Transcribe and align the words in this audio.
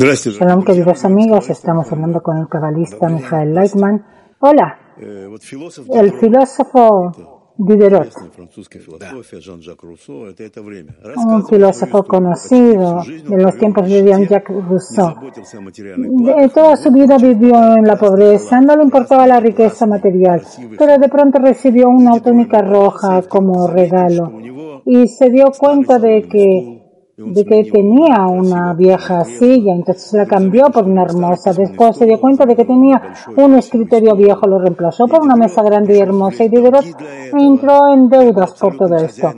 Shalom, 0.00 0.64
queridos 0.64 1.04
amigos, 1.04 1.50
estamos 1.50 1.92
hablando 1.92 2.22
con 2.22 2.38
el 2.38 2.48
cabalista 2.48 3.06
Michael 3.10 3.54
Leitman. 3.54 4.02
Hola, 4.38 4.78
el 4.96 6.12
filósofo 6.12 7.12
Diderot, 7.58 8.08
un 11.18 11.46
filósofo 11.46 12.04
conocido 12.04 13.02
de 13.04 13.42
los 13.42 13.58
tiempos 13.58 13.90
de 13.90 14.02
Jean-Jacques 14.02 14.56
Rousseau. 14.66 15.16
De 15.20 16.48
toda 16.48 16.76
su 16.78 16.90
vida 16.90 17.18
vivió 17.18 17.76
en 17.76 17.86
la 17.86 17.96
pobreza, 17.96 18.58
no 18.62 18.76
le 18.76 18.84
importaba 18.84 19.26
la 19.26 19.38
riqueza 19.38 19.84
material, 19.84 20.40
pero 20.78 20.96
de 20.96 21.08
pronto 21.10 21.40
recibió 21.40 21.90
una 21.90 22.18
túnica 22.20 22.62
roja 22.62 23.20
como 23.28 23.66
regalo 23.66 24.32
y 24.86 25.08
se 25.08 25.28
dio 25.28 25.52
cuenta 25.58 25.98
de 25.98 26.22
que 26.22 26.79
de 27.26 27.44
que 27.44 27.64
tenía 27.64 28.26
una 28.26 28.72
vieja 28.72 29.24
silla, 29.24 29.74
entonces 29.74 30.12
la 30.14 30.26
cambió 30.26 30.66
por 30.66 30.84
una 30.84 31.02
hermosa. 31.02 31.52
Después 31.52 31.96
se 31.96 32.06
dio 32.06 32.18
cuenta 32.18 32.46
de 32.46 32.56
que 32.56 32.64
tenía 32.64 33.00
un 33.36 33.54
escritorio 33.54 34.16
viejo, 34.16 34.46
lo 34.46 34.58
reemplazó 34.58 35.06
por 35.06 35.20
una 35.22 35.36
mesa 35.36 35.62
grande 35.62 35.96
y 35.96 36.00
hermosa 36.00 36.44
y 36.44 36.48
Diderot 36.48 36.84
entró 37.32 37.92
en 37.92 38.08
deudas 38.08 38.54
por 38.58 38.76
todo 38.76 38.96
esto. 38.96 39.32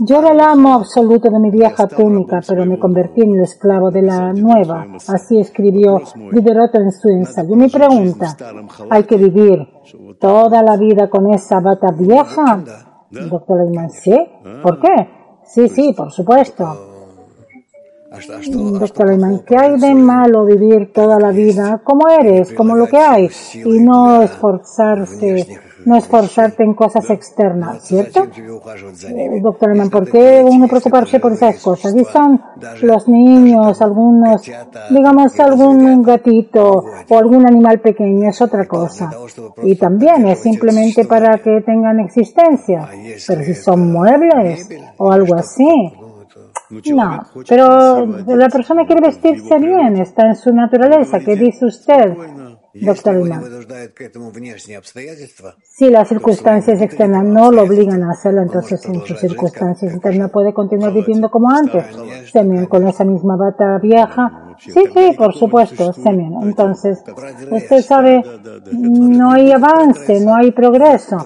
Yo 0.00 0.18
era 0.18 0.32
el 0.32 0.40
amo 0.40 0.74
absoluto 0.74 1.28
de 1.28 1.40
mi 1.40 1.50
vieja 1.50 1.88
túnica, 1.88 2.40
pero 2.46 2.64
me 2.64 2.78
convertí 2.78 3.22
en 3.22 3.34
el 3.34 3.42
esclavo 3.42 3.90
de 3.90 4.02
la 4.02 4.32
nueva. 4.32 4.86
Así 5.08 5.40
escribió 5.40 6.00
Diderot 6.32 6.74
en 6.76 6.92
su 6.92 7.08
ensayo. 7.08 7.56
Mi 7.56 7.68
pregunta, 7.68 8.36
¿hay 8.90 9.04
que 9.04 9.16
vivir 9.16 9.66
toda 10.20 10.62
la 10.62 10.76
vida 10.76 11.08
con 11.08 11.32
esa 11.32 11.60
bata 11.60 11.90
vieja? 11.90 12.62
Doctor 13.10 13.64
Lehmann, 13.64 13.90
¿sí? 13.90 14.16
¿Por 14.62 14.80
qué? 14.80 15.08
Sí, 15.44 15.68
sí, 15.68 15.94
por 15.96 16.10
supuesto. 16.12 16.95
Doctor 18.78 19.08
Lehmann, 19.08 19.40
¿qué 19.46 19.56
hay 19.56 19.78
de 19.78 19.94
malo 19.94 20.44
vivir 20.44 20.92
toda 20.92 21.18
la 21.18 21.30
vida 21.30 21.80
como 21.82 22.08
eres, 22.08 22.52
como 22.52 22.74
lo 22.76 22.86
que 22.86 22.98
hay, 22.98 23.28
y 23.54 23.78
no 23.80 24.22
esforzarse, 24.22 25.46
no 25.84 25.96
esforzarte 25.96 26.64
en 26.64 26.74
cosas 26.74 27.08
externas, 27.10 27.84
¿cierto? 27.84 28.26
Doctor 29.42 29.70
Lehmann, 29.70 29.90
¿por 29.90 30.10
qué 30.10 30.44
uno 30.44 30.66
preocuparse 30.66 31.20
por 31.20 31.32
esas 31.32 31.62
cosas? 31.62 31.94
Y 31.94 32.04
son 32.04 32.40
los 32.82 33.08
niños, 33.08 33.80
algunos, 33.80 34.42
digamos, 34.90 35.38
algún 35.38 36.02
gatito 36.02 36.84
o 37.08 37.18
algún 37.18 37.46
animal 37.46 37.80
pequeño, 37.80 38.30
es 38.30 38.40
otra 38.40 38.66
cosa. 38.66 39.10
Y 39.62 39.76
también 39.76 40.26
es 40.26 40.40
simplemente 40.40 41.04
para 41.04 41.38
que 41.38 41.60
tengan 41.64 42.00
existencia. 42.00 42.88
Pero 43.26 43.42
si 43.42 43.54
son 43.54 43.92
muebles 43.92 44.68
o 44.98 45.12
algo 45.12 45.34
así, 45.36 45.92
no, 46.70 47.22
pero 47.48 48.06
la 48.26 48.48
persona 48.48 48.84
quiere 48.86 49.02
vestirse 49.06 49.58
bien, 49.58 49.96
está 49.98 50.26
en 50.26 50.36
su 50.36 50.52
naturaleza. 50.52 51.20
¿Qué 51.20 51.36
dice 51.36 51.66
usted, 51.66 52.16
doctor 52.80 53.16
Lima? 53.16 53.42
Si 55.62 55.90
las 55.90 56.08
circunstancias 56.08 56.80
externas 56.80 57.24
no 57.24 57.50
lo 57.52 57.62
obligan 57.62 58.02
a 58.02 58.10
hacerlo, 58.10 58.42
entonces 58.42 58.84
en 58.86 59.04
sus 59.04 59.18
circunstancias 59.18 59.92
internas 59.92 60.30
puede 60.30 60.52
continuar 60.52 60.92
viviendo 60.92 61.30
como 61.30 61.50
antes, 61.50 61.84
con 62.68 62.86
esa 62.88 63.04
misma 63.04 63.36
bata 63.36 63.78
vieja. 63.78 64.42
Sí, 64.58 64.84
sí, 64.94 65.14
por 65.16 65.34
supuesto, 65.34 65.92
Semyon. 65.92 66.42
Entonces, 66.42 67.04
usted 67.50 67.82
sabe, 67.82 68.22
no 68.72 69.32
hay 69.32 69.52
avance, 69.52 70.18
no 70.20 70.34
hay 70.34 70.50
progreso. 70.52 71.18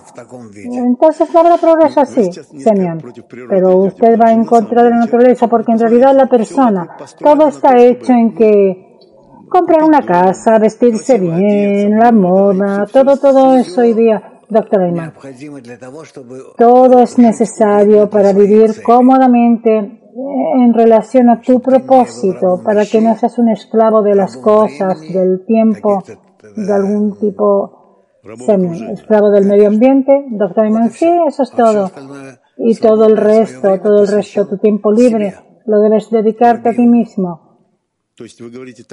Entonces 0.57 1.33
no 1.33 1.41
habrá 1.41 1.57
progreso 1.57 2.01
así, 2.01 2.31
Semyon. 2.33 3.01
Pero 3.49 3.77
usted 3.77 4.19
va 4.19 4.33
en 4.33 4.45
contra 4.45 4.83
de 4.83 4.91
la 4.91 4.97
naturaleza 4.97 5.47
porque 5.47 5.73
en 5.73 5.79
realidad 5.79 6.15
la 6.15 6.27
persona, 6.27 6.97
todo 7.19 7.49
está 7.49 7.79
hecho 7.79 8.13
en 8.13 8.35
que 8.35 8.90
comprar 9.51 9.83
una 9.83 10.01
casa, 10.01 10.59
vestirse 10.59 11.19
bien, 11.19 11.99
la 11.99 12.13
moda, 12.13 12.87
todo, 12.87 13.17
todo 13.19 13.57
eso 13.57 13.83
hoy 13.83 13.93
día. 13.93 14.23
Doctor 14.49 14.83
Ayman, 14.83 15.13
todo 16.57 16.99
es 17.01 17.19
necesario 17.19 18.11
para 18.11 18.33
vivir 18.33 18.83
cómodamente 18.83 19.71
en 19.77 20.75
relación 20.75 21.31
a 21.31 21.41
tu 21.41 21.61
propósito, 21.61 22.61
para 22.65 22.85
que 22.85 23.01
no 23.01 23.17
seas 23.17 23.39
un 23.39 23.51
esclavo 23.51 24.03
de 24.03 24.17
las 24.17 24.37
cosas, 24.37 25.01
del 25.01 25.45
tiempo, 25.47 26.03
de 26.57 26.73
algún 26.73 27.17
tipo 27.21 28.07
semi, 28.45 28.91
esclavo 28.91 29.31
del 29.31 29.47
medio 29.47 29.69
ambiente. 29.69 30.27
Doctor 30.31 30.67
Iman, 30.67 30.91
sí, 30.91 31.09
eso 31.29 31.45
es 31.45 31.51
todo. 31.53 31.91
Y 32.57 32.75
todo 32.75 33.07
el 33.07 33.17
resto, 33.17 33.79
todo 33.81 34.03
el 34.03 34.09
resto, 34.09 34.49
tu 34.49 34.59
tiempo 34.59 34.91
libre, 34.91 35.33
lo 35.67 35.81
debes 35.81 36.11
dedicarte 36.11 36.71
a 36.71 36.73
ti 36.73 36.87
mismo. 36.87 37.50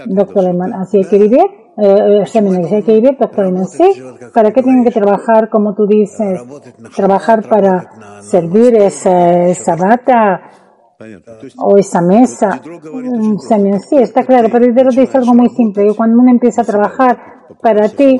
Doctor 0.07 0.43
Lehmann, 0.43 0.73
así 0.73 0.97
hay 0.97 1.03
que 1.03 1.17
vivir, 1.17 1.45
eh, 1.77 2.23
eh 2.23 2.23
hay 2.23 2.83
que 2.83 2.93
vivir, 2.93 3.17
doctor 3.19 3.45
Lehmann, 3.45 3.67
sí, 3.67 3.83
¿para 4.33 4.51
qué 4.51 4.63
tienen 4.63 4.83
que 4.85 4.91
trabajar, 4.91 5.49
como 5.49 5.75
tú 5.75 5.85
dices, 5.85 6.39
trabajar 6.95 7.47
para 7.47 8.21
servir 8.21 8.75
esa, 8.75 9.47
esa 9.47 9.75
bata, 9.75 10.51
o 11.57 11.77
esa 11.77 12.01
mesa. 12.01 12.59
Mm, 12.61 13.37
sí, 13.87 13.97
está 13.97 14.23
claro, 14.25 14.49
pero 14.51 14.65
Diderot 14.65 14.95
dice 14.95 15.17
algo 15.17 15.33
muy 15.33 15.49
simple. 15.49 15.93
Cuando 15.95 16.19
uno 16.19 16.31
empieza 16.31 16.61
a 16.61 16.65
trabajar 16.65 17.45
para 17.61 17.87
ti, 17.89 18.19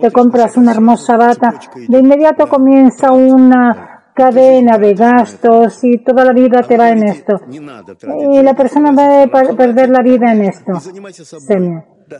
te 0.00 0.10
compras 0.12 0.56
una 0.56 0.72
hermosa 0.72 1.16
bata, 1.16 1.58
de 1.88 1.98
inmediato 1.98 2.48
comienza 2.48 3.12
una 3.12 3.97
cadena 4.18 4.76
de 4.78 4.94
gastos 4.94 5.78
y 5.84 5.98
toda 5.98 6.24
la 6.24 6.32
vida 6.32 6.62
te 6.62 6.76
va 6.76 6.90
en 6.90 7.04
esto. 7.04 7.40
Y 7.48 8.42
la 8.42 8.54
persona 8.54 8.90
va 8.90 9.22
a 9.22 9.56
perder 9.56 9.90
la 9.90 10.02
vida 10.02 10.32
en 10.32 10.42
esto. 10.42 10.72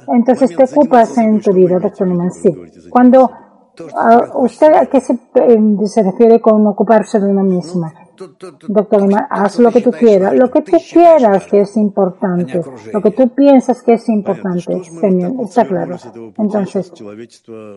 Entonces 0.06 0.54
te 0.56 0.64
ocupas 0.64 1.18
en 1.18 1.40
tu 1.40 1.52
vida, 1.52 1.78
doctor 1.80 2.08
Sí. 2.40 2.54
Cuando 2.88 3.30
usted, 4.34 4.72
¿a 4.74 4.86
qué 4.86 5.00
se, 5.00 5.14
eh, 5.14 5.86
se 5.86 6.02
refiere 6.02 6.40
con 6.40 6.64
ocuparse 6.68 7.18
de 7.18 7.26
uno 7.26 7.42
mismo? 7.42 7.90
Doctor 8.67 9.09
haz 9.29 9.59
lo 9.59 9.71
que 9.71 9.81
tú 9.81 9.91
quieras, 9.91 10.35
lo 10.35 10.49
que 10.51 10.61
tú 10.61 10.77
quieras 10.91 11.45
que 11.45 11.61
es 11.61 11.75
importante, 11.77 12.61
lo 12.91 13.01
que 13.01 13.11
tú 13.11 13.29
piensas 13.29 13.81
que 13.81 13.93
es 13.93 14.07
importante, 14.09 14.81
está 15.41 15.65
claro. 15.65 15.97
Entonces, 16.37 16.91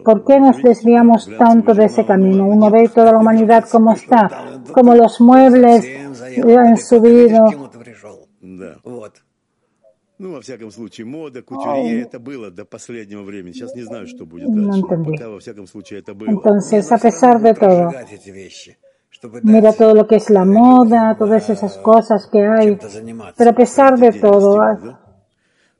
¿por 0.04 0.24
qué 0.24 0.38
nos 0.38 0.62
desviamos 0.62 1.30
tanto 1.38 1.74
de 1.74 1.86
ese 1.86 2.04
camino? 2.04 2.46
Uno 2.46 2.70
ve 2.70 2.88
toda 2.88 3.12
la 3.12 3.18
humanidad 3.18 3.64
como 3.70 3.92
está, 3.92 4.60
como 4.72 4.94
los 4.94 5.20
muebles 5.20 5.84
han 6.44 6.76
subido. 6.76 7.46
Ну, 10.18 10.32
во 10.32 10.40
всяком 10.40 10.70
случае, 10.70 11.04
мода, 11.04 11.42
кутюрье, 11.42 12.00
это 12.00 12.18
было 12.18 12.50
до 12.50 12.64
последнего 12.64 13.22
времени. 13.22 13.52
Сейчас 13.52 13.74
не 13.74 13.82
знаю, 13.82 14.06
что 14.06 14.24
будет 14.24 14.48
дальше. 14.50 14.80
Пока, 14.80 15.28
во 15.28 15.40
всяком 15.40 15.66
случае, 15.66 16.00
это 16.00 16.14
было. 16.14 16.30
Entonces, 16.30 16.90
a 16.90 16.96
pesar 16.96 17.38
de 17.42 17.52
todo, 17.52 17.92
Mira 19.43 19.73
todo 19.73 19.93
lo 19.93 20.07
que 20.07 20.15
es 20.15 20.29
la 20.29 20.45
moda, 20.45 21.15
todas 21.17 21.49
esas 21.49 21.77
cosas 21.77 22.27
que 22.27 22.45
hay. 22.45 22.77
Pero 23.37 23.49
a 23.49 23.53
pesar 23.53 23.97
de 23.99 24.11
todo, 24.13 24.59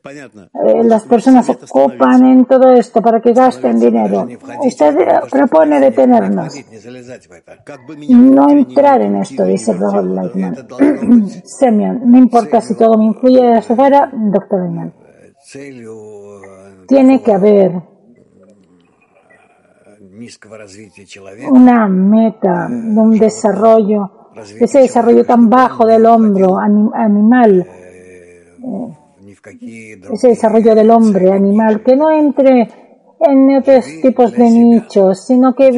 eh, 0.03 0.83
las 0.83 1.03
personas 1.03 1.45
se 1.45 1.51
ocupan 1.51 2.25
en 2.25 2.45
todo 2.45 2.71
esto 2.73 3.01
para 3.01 3.21
que 3.21 3.33
gasten 3.33 3.79
dinero. 3.79 4.27
Usted 4.63 4.95
propone 5.29 5.79
detenernos. 5.79 6.53
No 8.09 8.49
entrar 8.49 9.01
en 9.01 9.17
esto, 9.17 9.45
dice 9.45 9.73
Robert 9.73 10.07
Lightman. 10.07 10.55
Semyon, 11.45 12.01
no 12.09 12.17
importa 12.17 12.61
si 12.61 12.75
todo 12.75 12.97
me 12.97 13.05
influye 13.05 13.41
de 13.41 13.57
afuera, 13.57 14.11
doctor 14.13 14.61
Lightman. 14.61 14.93
Tiene 16.87 17.21
que 17.21 17.33
haber 17.33 17.90
una 21.49 21.87
meta 21.87 22.67
de 22.69 22.99
un 22.99 23.17
desarrollo, 23.17 24.29
ese 24.59 24.79
desarrollo 24.79 25.25
tan 25.25 25.49
bajo 25.49 25.85
del 25.85 26.05
hombro 26.05 26.57
animal, 26.59 27.67
ese 30.11 30.27
desarrollo 30.29 30.75
del 30.75 30.89
hombre 30.91 31.31
animal, 31.31 31.81
que 31.83 31.95
no 31.95 32.11
entre 32.11 32.67
en 33.23 33.55
otros 33.55 33.85
tipos 34.01 34.31
de 34.33 34.49
nichos, 34.49 35.25
sino 35.25 35.53
que 35.53 35.69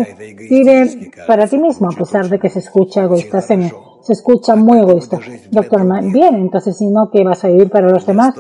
vive 0.50 1.12
para 1.28 1.48
ti 1.48 1.58
mismo, 1.58 1.90
a 1.90 1.96
pesar 1.96 2.30
de 2.30 2.40
que 2.40 2.50
se 2.50 2.60
escucha 2.60 3.04
egoísta, 3.04 3.42
se, 3.42 3.72
se 4.02 4.14
escucha 4.14 4.56
muy 4.56 4.80
egoísta. 4.80 5.20
Doctor, 5.52 5.86
bien, 6.12 6.36
entonces, 6.36 6.78
si 6.78 6.88
no, 6.88 7.10
¿qué 7.12 7.24
vas 7.24 7.44
a 7.44 7.50
vivir 7.50 7.70
para 7.70 7.90
los 7.90 8.06
demás? 8.06 8.36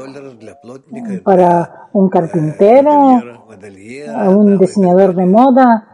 Para 1.24 1.89
un 1.94 2.10
carpintero, 2.10 3.22
un 4.30 4.57
diseñador 4.57 5.16
de 5.16 5.25
moda, 5.25 5.93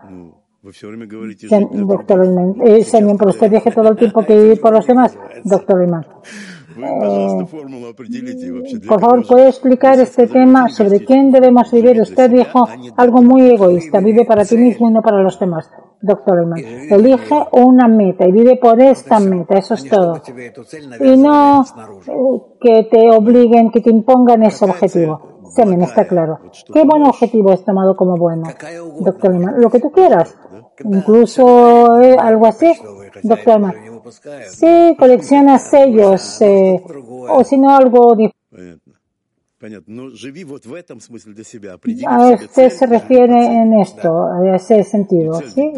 Doctor 1.86 2.20
Lehmann, 2.26 2.56
eh, 2.66 2.84
señor, 2.84 3.18
pero 3.18 3.32
usted 3.32 3.50
viaje 3.50 3.72
todo 3.72 3.90
el 3.90 3.98
tiempo 3.98 4.24
que 4.24 4.36
vive 4.36 4.56
por 4.58 4.74
los 4.74 4.86
demás, 4.86 5.18
doctor 5.44 5.80
Lehmann. 5.80 6.06
Eh, 6.78 7.46
por 8.88 9.02
favor, 9.02 9.28
¿puede 9.28 9.50
explicar 9.50 10.00
este 10.00 10.28
tema 10.28 10.70
sobre 10.70 11.04
quién 11.04 11.32
debemos 11.32 11.72
vivir? 11.72 12.00
Usted 12.02 12.30
dijo 12.32 12.68
algo 12.96 13.22
muy 13.22 13.50
egoísta, 13.50 14.00
vive 14.00 14.26
para 14.26 14.46
ti 14.46 14.58
mismo 14.58 14.90
y 14.90 14.94
no 14.94 15.02
para 15.02 15.22
los 15.22 15.40
demás. 15.40 15.70
Doctor 16.02 16.40
Lehmann, 16.40 16.64
elige 16.90 17.36
una 17.52 17.88
meta 17.88 18.26
y 18.26 18.32
vive 18.32 18.58
por 18.62 18.82
esta 18.82 19.20
meta, 19.20 19.58
eso 19.58 19.74
es 19.74 19.90
todo. 19.90 20.22
Y 21.02 21.18
no 21.18 21.66
que 22.62 22.88
te 22.90 23.10
obliguen, 23.12 23.72
que 23.72 23.82
te 23.82 23.90
impongan 23.90 24.44
ese 24.44 24.64
objetivo. 24.64 25.39
Semen, 25.50 25.82
está 25.82 26.08
claro. 26.08 26.40
¿Qué 26.74 26.84
buen 26.84 27.04
objetivo 27.04 27.54
es 27.54 27.64
tomado 27.64 27.96
como 27.96 28.18
bueno? 28.18 28.44
Doctor 29.00 29.32
Lehmann, 29.32 29.60
lo 29.60 29.70
que 29.70 29.80
tú 29.80 29.92
quieras. 29.92 30.36
Incluso 30.84 32.02
eh, 32.02 32.16
algo 32.20 32.46
así. 32.46 32.74
Doctor 33.24 33.56
Lehmann, 33.56 33.76
sí, 34.50 34.96
colecciona 34.98 35.58
sellos, 35.58 36.42
eh, 36.42 36.82
o 37.30 37.44
si 37.44 37.58
no 37.58 37.76
algo 37.76 38.16
diferente. 38.16 39.00
A 42.08 42.30
usted 42.32 42.70
se 42.70 42.86
refiere 42.86 43.46
en 43.46 43.74
esto, 43.74 44.24
a 44.26 44.56
ese 44.56 44.84
sentido, 44.86 45.42
¿sí? 45.42 45.74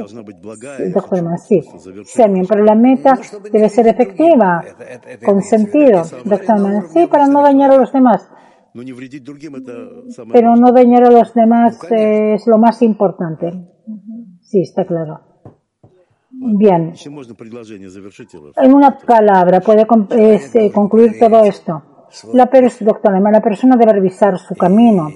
Doctor 0.93 1.23
Man, 1.23 1.39
sí. 1.39 1.63
Semien, 2.05 2.45
pero 2.45 2.63
la 2.63 2.75
meta 2.75 3.19
debe 3.51 3.69
ser 3.69 3.87
efectiva, 3.87 4.63
con 5.25 5.41
sentido. 5.41 6.03
Doctor 6.23 6.59
Man, 6.59 6.89
sí, 6.93 7.07
para 7.07 7.25
no 7.25 7.41
dañar 7.41 7.71
a 7.71 7.77
los 7.77 7.91
demás. 7.91 8.29
Pero 10.31 10.55
no 10.55 10.71
dañar 10.71 11.03
a 11.05 11.11
los 11.11 11.33
demás 11.33 11.79
es 11.91 12.47
lo 12.47 12.57
más 12.57 12.81
importante. 12.81 13.51
Sí, 14.41 14.61
está 14.61 14.85
claro. 14.85 15.19
Bien. 16.29 16.93
En 18.55 18.73
una 18.73 18.97
palabra 18.97 19.59
puede 19.59 19.81
eh, 19.83 20.71
concluir 20.73 21.19
todo 21.19 21.43
esto. 21.43 21.83
La, 22.33 22.49
doctora, 22.81 23.19
la 23.19 23.41
persona 23.41 23.77
debe 23.77 23.93
revisar 23.93 24.37
su 24.37 24.55
camino 24.55 25.07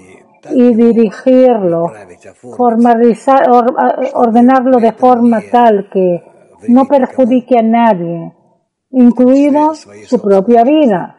y 0.54 0.74
dirigirlo, 0.74 1.92
formalizar, 2.56 3.50
ordenarlo 4.14 4.78
de 4.78 4.92
forma 4.92 5.40
tal 5.50 5.88
que 5.90 6.22
no 6.68 6.86
perjudique 6.86 7.58
a 7.58 7.62
nadie, 7.62 8.32
incluido 8.90 9.74
su 9.74 10.22
propia 10.22 10.62
vida. 10.62 11.16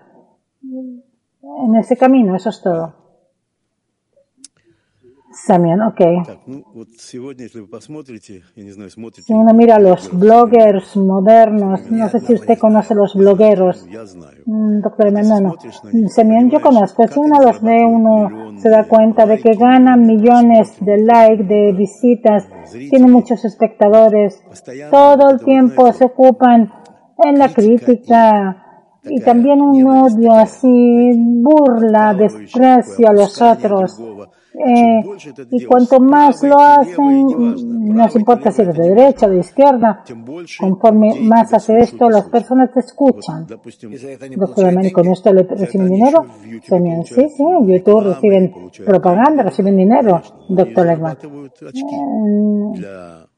En 1.65 1.75
ese 1.75 1.98
camino, 1.98 2.36
eso 2.36 2.50
es 2.50 2.62
todo. 2.62 3.07
También, 5.45 5.81
ok. 5.81 6.01
Si 9.21 9.33
uno 9.33 9.54
mira 9.54 9.77
los 9.80 10.09
bloggers 10.12 10.98
modernos, 10.98 11.92
no 11.92 12.09
sé 12.09 12.19
si 12.21 12.33
usted 12.33 12.57
conoce 12.57 12.95
los 12.95 13.13
blogueros, 13.13 13.86
mm, 14.45 14.81
doctor 14.81 15.12
no, 15.12 15.42
no. 15.42 15.56
yo 16.50 16.62
conozco, 16.62 17.07
si 17.07 17.19
uno 17.19 17.42
los 17.42 17.62
ve, 17.62 17.86
uno 17.86 18.57
se 18.57 18.69
da 18.69 18.86
cuenta 18.86 19.25
de 19.25 19.39
que 19.39 19.53
ganan 19.56 20.07
millones 20.07 20.75
de 20.80 20.98
likes, 20.98 21.44
de 21.44 21.74
visitas, 21.74 22.48
tiene 22.71 23.07
muchos 23.07 23.45
espectadores, 23.45 24.42
todo 24.89 25.30
el 25.30 25.39
tiempo 25.44 25.94
se 25.94 26.06
ocupan 26.06 26.74
en 27.19 27.38
la 27.38 27.53
crítica, 27.53 28.67
y 29.04 29.20
también 29.22 29.62
un 29.62 29.86
odio 29.88 30.34
así, 30.34 31.14
burla, 31.18 32.14
desprecio 32.14 33.10
a 33.10 33.14
los 33.14 33.42
otros. 33.42 34.02
Eh, 34.59 35.04
y 35.51 35.65
cuanto 35.65 36.00
más 36.00 36.42
lo 36.42 36.59
hacen, 36.59 37.27
no 37.95 38.07
importa 38.15 38.51
si 38.51 38.63
eres 38.63 38.75
de 38.75 38.89
derecha 38.89 39.27
o 39.27 39.30
de 39.30 39.39
izquierda, 39.39 40.04
conforme 40.59 41.21
más 41.21 41.54
hace 41.54 41.77
esto, 41.77 42.09
las 42.09 42.27
personas 42.30 42.71
te 42.74 42.80
escuchan. 42.80 43.45
Doctor 43.45 44.86
¿y 44.86 44.92
con 44.92 45.07
esto 45.07 45.31
le 45.31 45.44
reciben 45.44 45.89
dinero? 45.89 46.25
Sí, 47.06 47.30
sí, 47.30 47.44
en 47.44 47.68
YouTube 47.68 48.04
reciben 48.04 48.51
propaganda, 48.86 49.44
reciben 49.44 49.77
dinero, 49.77 50.21
doctor 50.50 50.88
Lehmann. 50.88 51.18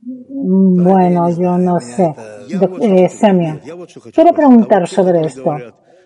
Mm, 0.01 0.83
bueno, 0.83 1.29
yo 1.31 1.57
no 1.57 1.79
sé. 1.79 2.15
Eh, 2.81 3.09
quiero 4.13 4.33
preguntar 4.33 4.87
sobre 4.87 5.21
esto. 5.21 5.53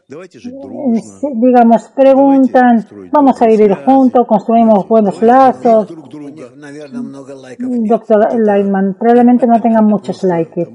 Digamos, 0.08 1.92
preguntan, 1.96 2.86
vamos 3.12 3.42
a 3.42 3.48
vivir 3.48 3.74
juntos, 3.86 4.28
construimos 4.28 4.88
buenos 4.88 5.22
lazos. 5.22 5.88
Doctor 7.88 8.40
Lightman, 8.40 8.96
probablemente 9.00 9.48
no 9.48 9.62
tengan 9.62 9.86
muchos 9.86 10.24
likes, 10.24 10.68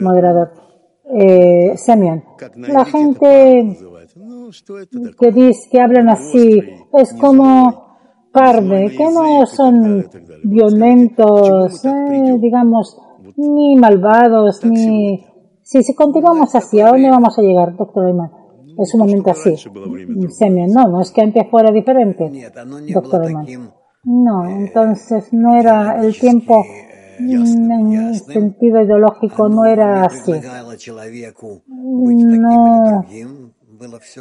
moderador. 0.00 0.52
Eh, 1.12 1.74
la 2.56 2.84
gente 2.84 3.76
que 5.18 5.32
dice, 5.32 5.68
que 5.70 5.80
hablan 5.80 6.08
así, 6.08 6.60
es 6.92 7.12
como 7.14 7.90
parde, 8.32 8.94
que 8.96 9.04
no 9.10 9.44
son 9.46 10.08
violentos, 10.44 11.84
eh, 11.84 12.38
digamos, 12.38 12.96
ni 13.36 13.76
malvados, 13.76 14.64
ni... 14.64 15.26
Si, 15.62 15.82
si 15.82 15.94
continuamos 15.94 16.52
así, 16.54 16.80
¿a 16.80 16.88
dónde 16.88 17.10
vamos 17.10 17.38
a 17.38 17.42
llegar, 17.42 17.76
doctor 17.76 18.06
Ayman? 18.06 18.39
Es 18.80 18.94
un 18.94 19.00
momento 19.00 19.30
así. 19.30 19.56
Semyon, 19.56 20.72
no, 20.72 20.88
no 20.88 21.02
es 21.02 21.10
que 21.10 21.20
antes 21.20 21.46
fuera 21.50 21.70
diferente, 21.70 22.30
doctor 22.92 23.26
Ayman. 23.26 23.72
No, 24.04 24.48
entonces 24.48 25.30
no 25.32 25.60
era 25.60 26.00
el 26.02 26.18
tiempo 26.18 26.64
en 27.18 28.14
sentido 28.14 28.82
ideológico 28.82 29.48
no 29.48 29.66
era 29.66 30.04
así. 30.04 30.32
No, 32.38 33.04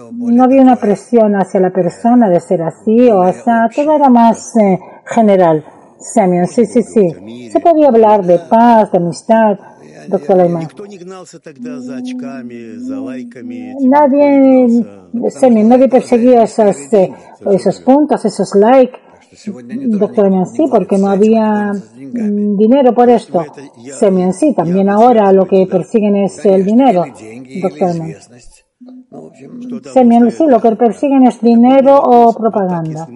no 0.10 0.44
había 0.44 0.62
una 0.62 0.76
presión 0.76 1.36
hacia 1.36 1.60
la 1.60 1.72
persona 1.72 2.30
de 2.30 2.40
ser 2.40 2.62
así, 2.62 3.10
o 3.10 3.32
sea, 3.32 3.70
todo 3.74 3.96
era 3.96 4.10
más 4.10 4.56
eh, 4.58 4.80
general. 5.06 5.64
Semyon, 6.00 6.48
sí, 6.48 6.66
sí, 6.66 6.81
sí. 6.81 7.50
Se 7.51 7.60
podía 7.60 7.88
hablar 7.88 8.25
de 8.25 8.40
paz, 8.40 8.92
de 8.92 8.98
amistad, 8.98 9.57
doctor 10.07 10.38
Lehmann. 10.38 10.68
Nadie, 13.81 14.84
Semyon, 15.30 15.69
nadie 15.69 15.90
perseguía 15.90 16.44
esos, 16.44 16.94
eh, 16.94 17.12
esos 17.51 17.81
puntos, 17.81 18.24
esos 18.25 18.56
likes. 18.56 19.00
Doctor 20.00 20.48
sí, 20.48 20.66
porque 20.72 20.98
no 20.98 21.10
había 21.10 21.72
mm, 21.72 22.57
dinero 22.57 22.94
por 22.96 23.10
esto. 23.10 23.46
Semyon, 24.00 24.34
sí, 24.34 24.54
también 24.56 24.90
ahora 24.90 25.31
lo 25.31 25.46
que 25.46 25.68
persiguen 25.68 26.16
es 26.16 26.44
el 26.46 26.66
dinero. 26.66 27.04
Doctor 27.62 27.96
Semyon, 29.94 30.30
sí, 30.32 30.46
lo 30.48 30.62
que 30.62 30.76
persiguen 30.76 31.26
es 31.26 31.42
dinero 31.42 32.00
o 32.00 32.32
propaganda. 32.34 33.08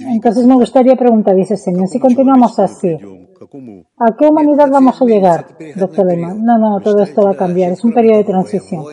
Entonces 0.00 0.46
me 0.46 0.54
gustaría 0.54 0.94
preguntar, 0.96 1.34
dice 1.34 1.56
Semyon, 1.56 1.88
si 1.88 1.98
continuamos 1.98 2.58
así, 2.58 2.90
¿a 2.92 4.16
qué 4.16 4.26
humanidad 4.26 4.68
vamos 4.70 5.00
a 5.00 5.04
llegar, 5.06 5.46
doctor 5.76 6.06
Lehmann? 6.06 6.44
No, 6.44 6.58
no, 6.58 6.80
todo 6.80 7.02
esto 7.02 7.22
va 7.22 7.30
a 7.30 7.36
cambiar, 7.36 7.72
es 7.72 7.82
un 7.84 7.92
periodo 7.92 8.18
de 8.18 8.24
transición. 8.24 8.84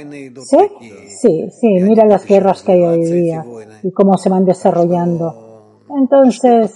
¿Sí? 0.45 0.57
Sí, 1.09 1.49
sí, 1.51 1.67
mira 1.81 2.05
las 2.05 2.25
guerras 2.25 2.63
que 2.63 2.71
hay 2.71 2.83
hoy 2.83 3.03
día 3.03 3.43
y 3.83 3.91
cómo 3.91 4.17
se 4.17 4.29
van 4.29 4.45
desarrollando. 4.45 5.81
Entonces, 5.99 6.71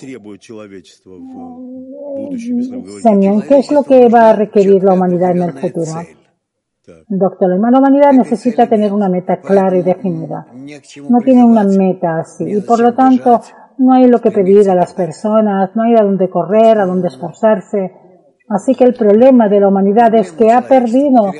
Semyon, 3.01 3.41
¿qué 3.41 3.59
es 3.59 3.71
lo 3.71 3.83
que 3.83 4.09
va 4.09 4.31
a 4.31 4.33
requerir 4.33 4.83
la 4.83 4.93
humanidad 4.93 5.31
en 5.31 5.43
el 5.43 5.53
futuro? 5.53 5.91
Doctor, 7.09 7.49
la 7.49 7.79
humanidad 7.79 8.13
necesita 8.13 8.67
tener 8.67 8.93
una 8.93 9.09
meta 9.09 9.41
clara 9.41 9.75
y 9.75 9.81
definida. 9.81 10.47
No 11.09 11.19
tiene 11.19 11.43
una 11.43 11.63
meta 11.63 12.19
así 12.19 12.45
y 12.45 12.61
por 12.61 12.79
lo 12.79 12.93
tanto 12.93 13.41
no 13.77 13.93
hay 13.93 14.07
lo 14.07 14.19
que 14.21 14.31
pedir 14.31 14.69
a 14.69 14.75
las 14.75 14.93
personas, 14.93 15.75
no 15.75 15.83
hay 15.83 15.95
a 15.95 16.03
dónde 16.03 16.29
correr, 16.29 16.79
a 16.79 16.85
dónde 16.85 17.09
esforzarse. 17.09 17.91
Así 18.49 18.73
que 18.75 18.85
el 18.85 18.93
problema 18.93 19.49
de 19.49 19.59
la 19.59 19.67
humanidad 19.67 20.15
es 20.15 20.31
que 20.31 20.49
ha 20.49 20.61
perdido, 20.61 21.33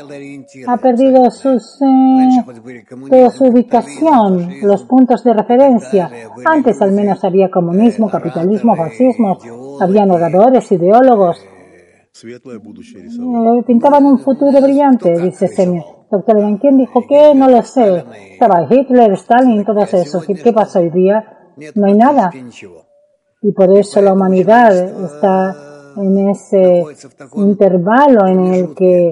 ha 0.67 0.77
perdido 0.77 1.31
sus, 1.31 1.79
eh, 1.81 3.29
su 3.31 3.45
ubicación, 3.45 4.49
los 4.63 4.83
puntos 4.83 5.23
de 5.23 5.33
referencia. 5.33 6.11
Antes 6.43 6.81
al 6.81 6.91
menos 6.91 7.23
había 7.23 7.49
comunismo, 7.49 8.09
capitalismo, 8.09 8.75
fascismo, 8.75 9.37
habían 9.79 10.11
oradores, 10.11 10.69
ideólogos. 10.73 11.41
Pintaban 13.65 14.05
un 14.05 14.19
futuro 14.19 14.59
brillante, 14.61 15.19
dice 15.19 15.47
Semyon. 15.47 15.83
Doctor 16.09 16.37
¿quién 16.59 16.77
dijo 16.77 17.03
qué? 17.07 17.35
No 17.35 17.49
lo 17.49 17.61
sé. 17.63 18.03
Estaba 18.31 18.65
Hitler, 18.69 19.11
Stalin, 19.13 19.63
todos 19.65 19.93
esos. 19.93 20.27
¿Y 20.29 20.35
qué 20.35 20.53
pasa 20.53 20.79
hoy 20.79 20.89
día? 20.89 21.23
No 21.75 21.87
hay 21.87 21.93
nada. 21.93 22.31
Y 23.41 23.51
por 23.51 23.77
eso 23.77 24.01
la 24.01 24.13
humanidad 24.13 24.73
está 24.73 25.55
en 25.97 26.29
ese 26.29 26.83
intervalo 27.35 28.27
en 28.27 28.53
el 28.53 28.75
que, 28.75 29.09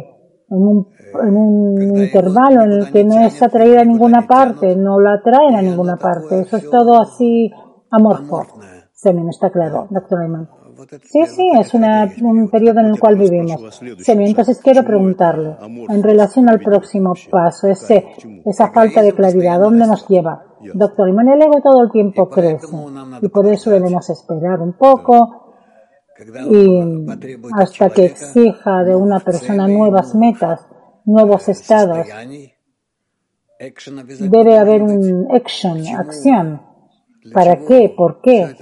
en 0.50 0.58
un, 0.58 0.88
en 1.22 1.36
un 1.36 1.98
intervalo 1.98 2.64
en 2.64 2.72
el 2.72 2.92
que 2.92 3.04
no 3.04 3.20
es 3.26 3.42
atraída 3.42 3.82
a 3.82 3.86
ninguna 3.86 4.26
parte, 4.26 4.76
no 4.76 5.00
la 5.00 5.16
atraen 5.16 5.56
a 5.56 5.62
ninguna 5.62 5.98
parte. 5.98 6.42
Eso 6.42 6.58
es 6.58 6.70
todo 6.70 7.02
así 7.02 7.52
amorfo. 7.92 8.46
Semen, 8.94 9.30
está 9.30 9.52
claro, 9.52 9.88
doctor 9.90 10.22
Ayman. 10.22 10.50
Sí, 11.04 11.26
sí, 11.26 11.50
es 11.60 11.74
un 11.74 12.50
periodo 12.50 12.82
en 12.82 12.88
el 12.88 13.00
cual 13.00 13.16
vivimos. 13.16 13.82
entonces 13.82 14.60
quiero 14.62 14.84
preguntarle, 14.84 15.56
en 15.90 16.04
relación 16.04 16.50
al 16.50 16.60
próximo 16.60 17.14
paso, 17.30 17.68
esa 17.68 18.72
falta 18.72 19.02
de 19.02 19.14
claridad, 19.14 19.60
¿dónde 19.60 19.88
nos 19.88 20.08
lleva? 20.08 20.44
Doctor, 20.74 21.10
y 21.10 21.12
el 21.12 21.42
ego 21.42 21.62
todo 21.62 21.84
el 21.84 21.92
tiempo 21.92 22.30
crece 22.30 22.68
y 23.22 23.28
por 23.30 23.46
eso 23.48 23.70
debemos 23.70 24.10
esperar 24.10 24.62
un 24.62 24.74
poco 24.74 25.46
y 26.50 26.82
hasta 27.54 27.90
que 27.90 28.06
exija 28.06 28.84
de 28.84 28.96
una 28.96 29.20
persona 29.20 29.68
nuevas 29.68 30.16
metas, 30.16 30.66
nuevos 31.06 31.48
estados, 31.50 32.08
debe 34.20 34.58
haber 34.58 34.82
un 34.82 35.28
action, 35.34 35.86
acción. 35.88 36.75
¿Para 37.34 37.58
qué? 37.66 37.94
¿Por 37.96 38.22
qué? 38.22 38.56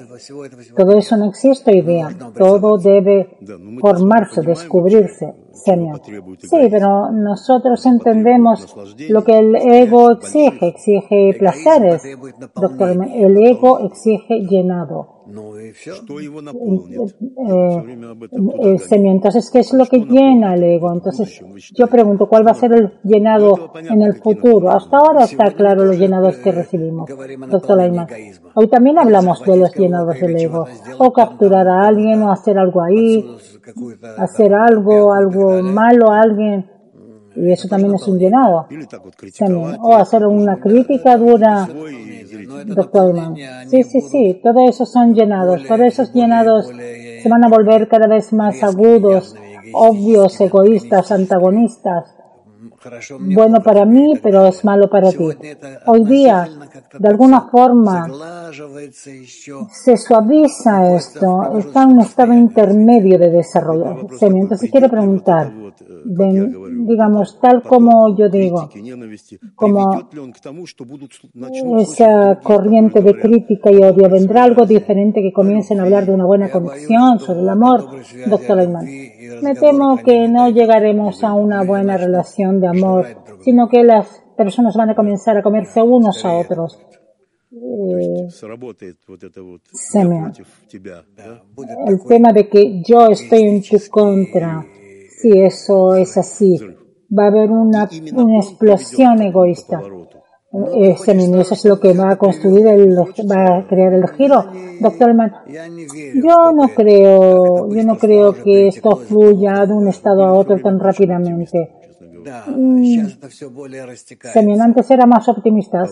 Todo 0.76 0.98
eso 0.98 1.18
no 1.18 1.26
existe 1.30 1.72
hoy 1.72 1.82
día. 1.82 2.10
Todo 2.38 2.78
debe 2.78 3.38
formarse, 3.80 4.42
descubrirse. 4.42 5.34
Señor. 5.54 6.02
Sí, 6.40 6.68
pero 6.72 7.12
nosotros 7.12 7.86
entendemos 7.86 8.76
lo 9.10 9.24
que 9.24 9.38
el 9.38 9.56
ego 9.56 10.12
exige. 10.12 10.68
Exige 10.68 11.36
placeres. 11.38 12.02
Doctor, 12.56 13.08
el 13.14 13.38
ego 13.38 13.80
exige 13.80 14.40
llenado. 14.42 15.23
Entonces, 19.06 19.50
¿qué 19.52 19.60
es 19.60 19.74
lo 19.74 19.86
que 19.86 20.00
llena 20.00 20.56
el 20.56 20.64
ego? 20.64 20.92
Entonces, 20.92 21.42
yo 21.74 21.88
pregunto, 21.88 22.28
¿cuál 22.28 22.46
va 22.46 22.52
a 22.52 22.56
ser 22.56 22.74
el 22.74 22.94
llenado 23.04 23.72
en 23.76 24.02
el 24.02 24.16
futuro? 24.16 24.70
Hasta 24.72 24.98
ahora 24.98 25.24
está 25.24 25.52
claro 25.52 25.86
los 25.86 25.98
llenados 25.98 26.38
que 26.38 26.52
recibimos, 26.52 27.10
doctor 27.50 27.78
Laiman. 27.78 28.08
Hoy 28.56 28.68
también 28.68 29.00
hablamos 29.00 29.42
de 29.44 29.58
los 29.58 29.74
llenados 29.76 30.20
del 30.20 30.36
ego. 30.40 30.66
O 30.98 31.14
capturar 31.14 31.68
a 31.68 31.88
alguien, 31.88 32.22
o 32.24 32.32
hacer 32.32 32.58
algo 32.58 32.82
ahí, 32.82 33.26
hacer 34.18 34.54
algo, 34.54 35.14
algo 35.14 35.62
malo 35.64 36.12
a 36.12 36.22
alguien. 36.22 36.70
Y 37.36 37.52
eso 37.52 37.68
también 37.68 37.96
es 37.96 38.08
un 38.08 38.20
llenado. 38.20 38.68
O 39.82 39.96
hacer 39.96 40.26
una 40.26 40.60
crítica 40.60 41.18
dura 41.18 41.68
doctor 42.66 43.16
Sí, 43.68 43.84
sí, 43.84 44.02
sí, 44.02 44.40
todo 44.44 44.68
eso 44.68 44.86
son 44.86 45.14
llenados, 45.14 45.64
todos 45.68 45.82
esos 45.82 46.14
llenados 46.14 46.68
se 46.68 47.30
van 47.30 47.44
a 47.44 47.48
volver 47.48 47.88
cada 47.88 48.08
vez 48.08 48.34
más 48.34 48.62
agudos, 48.64 49.36
obvios, 49.74 50.40
egoístas, 50.42 51.12
antagonistas. 51.12 52.23
Bueno 53.20 53.62
para 53.62 53.86
mí, 53.86 54.14
pero 54.22 54.46
es 54.48 54.64
malo 54.66 54.90
para 54.90 55.10
ti. 55.10 55.30
Hoy 55.86 56.04
día, 56.06 56.48
de 57.00 57.08
alguna 57.08 57.42
forma, 57.50 58.08
se 58.52 59.98
suaviza 59.98 60.96
esto, 60.96 61.58
está 61.58 61.84
en 61.84 61.90
un 61.90 62.02
estado 62.02 62.34
intermedio 62.34 63.18
de 63.18 63.30
desarrollo. 63.30 64.08
Entonces 64.22 64.70
quiero 64.72 64.90
preguntar, 64.90 65.52
digamos, 66.06 67.40
tal 67.40 67.64
como 67.64 68.16
yo 68.18 68.30
digo, 68.30 68.70
como 69.56 70.10
esa 71.80 72.40
corriente 72.42 73.02
de 73.02 73.20
crítica 73.20 73.72
y 73.72 73.78
odio, 73.78 74.10
¿vendrá 74.10 74.44
algo 74.44 74.66
diferente 74.66 75.22
que 75.22 75.32
comiencen 75.32 75.80
a 75.80 75.84
hablar 75.84 76.06
de 76.06 76.14
una 76.14 76.26
buena 76.26 76.50
conexión, 76.50 77.20
sobre 77.20 77.42
el 77.42 77.50
amor? 77.50 77.88
Doctor 78.28 78.58
Lehmann, 78.58 78.86
me 79.42 79.56
temo 79.56 79.98
que 79.98 80.28
no 80.28 80.50
llegaremos 80.50 81.24
a 81.24 81.34
una 81.34 81.64
buena 81.64 81.98
relación 81.98 82.60
de 82.60 82.68
amor, 82.68 82.73
sino 83.44 83.68
que 83.68 83.84
las 83.84 84.24
personas 84.36 84.76
van 84.76 84.90
a 84.92 84.96
comenzar 84.96 85.38
a 85.38 85.44
comerse 85.44 85.82
unos 85.82 86.24
a 86.26 86.34
otros. 86.34 86.80
Eh, 87.52 88.28
el 91.88 92.04
tema 92.08 92.34
de 92.34 92.50
que 92.50 92.82
yo 92.82 93.08
estoy 93.10 93.44
en 93.44 93.62
tu 93.62 93.78
contra 93.92 94.66
si 95.24 95.40
eso 95.40 95.96
es 95.96 96.18
así, 96.18 96.60
va 97.18 97.26
a 97.26 97.28
haber 97.28 97.50
una, 97.50 97.90
una 98.14 98.40
explosión 98.40 99.22
egoísta. 99.22 99.82
Eso 100.76 101.12
es 101.54 101.66
lo 101.66 101.80
que 101.80 101.94
va 101.94 102.12
a 102.12 102.16
construir, 102.18 102.68
el, 102.68 102.96
va 102.96 103.58
a 103.58 103.68
crear 103.68 103.94
el 103.94 104.08
giro. 104.10 104.46
Doctor 104.82 105.14
Mann, 105.16 105.32
yo 105.48 106.52
no 106.52 106.68
creo, 106.76 107.74
yo 107.74 107.84
no 107.84 107.98
creo 107.98 108.34
que 108.34 108.68
esto 108.68 108.98
fluya 108.98 109.66
de 109.66 109.74
un 109.74 109.88
estado 109.88 110.26
a 110.26 110.34
otro 110.34 110.60
tan 110.60 110.80
rápidamente. 110.80 111.72
Semyon 114.34 114.62
antes 114.62 114.92
era 114.92 115.06
más 115.06 115.28
optimista, 115.30 115.84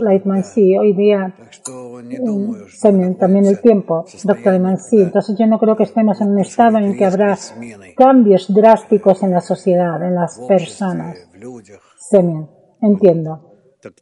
Lightman 0.00 0.44
sí, 0.44 0.76
hoy 0.76 0.92
día 0.92 1.34
Semyon 2.68 3.16
también 3.16 3.46
el 3.46 3.60
tiempo, 3.60 4.04
Doctor 4.24 4.52
Lightman 4.52 4.78
sí. 4.78 5.00
Entonces 5.00 5.36
yo 5.38 5.46
no 5.46 5.58
creo 5.58 5.76
que 5.76 5.84
estemos 5.84 6.20
en 6.20 6.30
un 6.30 6.38
estado 6.40 6.78
en 6.78 6.96
que 6.96 7.04
habrá 7.04 7.36
cambios 7.96 8.52
drásticos 8.52 9.22
en 9.22 9.32
la 9.32 9.40
sociedad, 9.40 10.02
en 10.02 10.14
las 10.14 10.38
personas. 10.48 11.16
Semyon, 11.96 12.50
entiendo. 12.80 13.50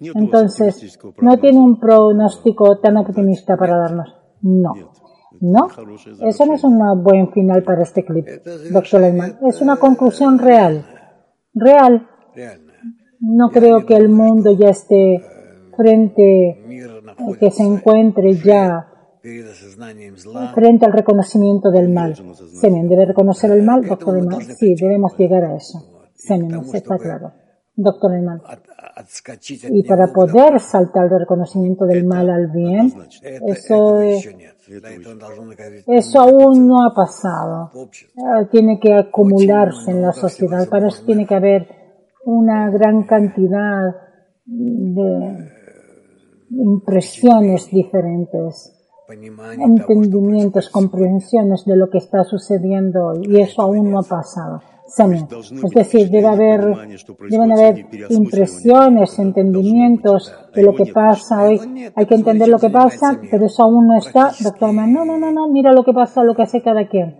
Entonces, 0.00 0.98
¿no 1.20 1.38
tiene 1.38 1.58
un 1.58 1.78
pronóstico 1.78 2.78
tan 2.78 2.96
optimista 2.96 3.56
para 3.56 3.76
darnos? 3.76 4.14
No. 4.42 4.74
No, 5.40 5.68
eso 6.22 6.46
no 6.46 6.54
es 6.54 6.64
un 6.64 7.02
buen 7.02 7.30
final 7.30 7.62
para 7.62 7.82
este 7.82 8.04
clip, 8.04 8.26
doctor 8.72 9.00
Lehmann. 9.00 9.38
Es 9.46 9.60
una 9.60 9.76
conclusión 9.76 10.38
real 10.38 10.84
real. 11.58 12.08
No 13.20 13.50
creo 13.50 13.84
que 13.84 13.96
el 13.96 14.08
mundo 14.08 14.52
ya 14.52 14.70
esté 14.70 15.20
frente, 15.76 16.64
que 17.38 17.50
se 17.50 17.62
encuentre 17.62 18.34
ya 18.36 18.88
frente 20.54 20.86
al 20.86 20.92
reconocimiento 20.92 21.70
del 21.70 21.88
mal. 21.88 22.14
Semen 22.60 22.88
debe 22.88 23.06
reconocer 23.06 23.50
el 23.50 23.62
mal, 23.62 23.84
doctor 23.84 24.16
Elman. 24.16 24.42
Sí, 24.42 24.74
debemos 24.74 25.16
llegar 25.16 25.44
a 25.44 25.56
eso. 25.56 26.08
Semen, 26.14 26.54
está 26.72 26.98
claro. 26.98 27.32
Doctor 27.80 28.12
Elman. 28.12 28.42
Y 29.70 29.84
para 29.84 30.08
poder 30.08 30.58
saltar 30.58 31.08
del 31.08 31.20
reconocimiento 31.20 31.86
del 31.86 32.04
mal 32.04 32.28
al 32.28 32.48
bien, 32.48 32.92
eso 33.22 34.00
es 34.00 34.28
eso 35.86 36.20
aún 36.20 36.66
no 36.66 36.84
ha 36.84 36.92
pasado. 36.92 37.70
Tiene 38.50 38.80
que 38.80 38.94
acumularse 38.94 39.92
en 39.92 40.02
la 40.02 40.12
sociedad. 40.12 40.68
Para 40.68 40.88
eso 40.88 41.04
tiene 41.06 41.24
que 41.24 41.36
haber 41.36 41.68
una 42.24 42.68
gran 42.70 43.04
cantidad 43.04 43.94
de 44.44 45.48
impresiones 46.50 47.70
diferentes, 47.70 48.74
entendimientos, 49.08 50.68
comprensiones 50.68 51.64
de 51.64 51.76
lo 51.76 51.88
que 51.88 51.98
está 51.98 52.24
sucediendo 52.24 53.12
y 53.22 53.40
eso 53.40 53.62
aún 53.62 53.90
no 53.90 54.00
ha 54.00 54.02
pasado. 54.02 54.60
Es 54.88 55.70
decir, 55.74 56.08
debe 56.08 56.26
haber, 56.26 56.60
deben 57.28 57.52
haber 57.52 57.86
impresiones, 58.08 59.18
entendimientos 59.18 60.32
de 60.54 60.62
lo 60.62 60.74
que 60.74 60.86
pasa 60.86 61.42
hoy. 61.42 61.60
Hay 61.94 62.06
que 62.06 62.14
entender 62.14 62.48
lo 62.48 62.58
que 62.58 62.70
pasa, 62.70 63.20
pero 63.30 63.46
eso 63.46 63.62
aún 63.64 63.86
no 63.86 63.98
está. 63.98 64.32
Doctor, 64.40 64.74
no, 64.74 65.04
no, 65.04 65.18
no, 65.18 65.30
no, 65.30 65.48
mira 65.48 65.72
lo 65.72 65.84
que 65.84 65.92
pasa, 65.92 66.24
lo 66.24 66.34
que 66.34 66.42
hace 66.42 66.62
cada 66.62 66.88
quien. 66.88 67.16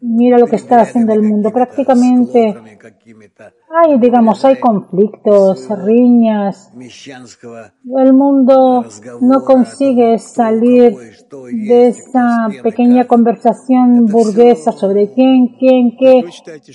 Mira 0.00 0.38
lo 0.38 0.46
que 0.46 0.56
está 0.56 0.80
haciendo 0.80 1.12
el 1.12 1.22
mundo. 1.22 1.50
Prácticamente 1.50 2.54
hay, 3.70 3.98
digamos, 3.98 4.44
hay 4.44 4.58
conflictos, 4.58 5.68
riñas. 5.84 6.72
El 6.76 8.12
mundo 8.12 8.84
no 9.20 9.44
consigue 9.44 10.18
salir 10.18 10.96
de 11.52 11.88
esa 11.88 12.48
pequeña 12.62 13.06
conversación 13.06 14.06
burguesa 14.06 14.72
sobre 14.72 15.12
quién, 15.12 15.56
quién, 15.58 15.96
qué. 15.98 16.24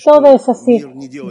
Todo 0.04 0.34
es 0.34 0.48
así. 0.48 0.84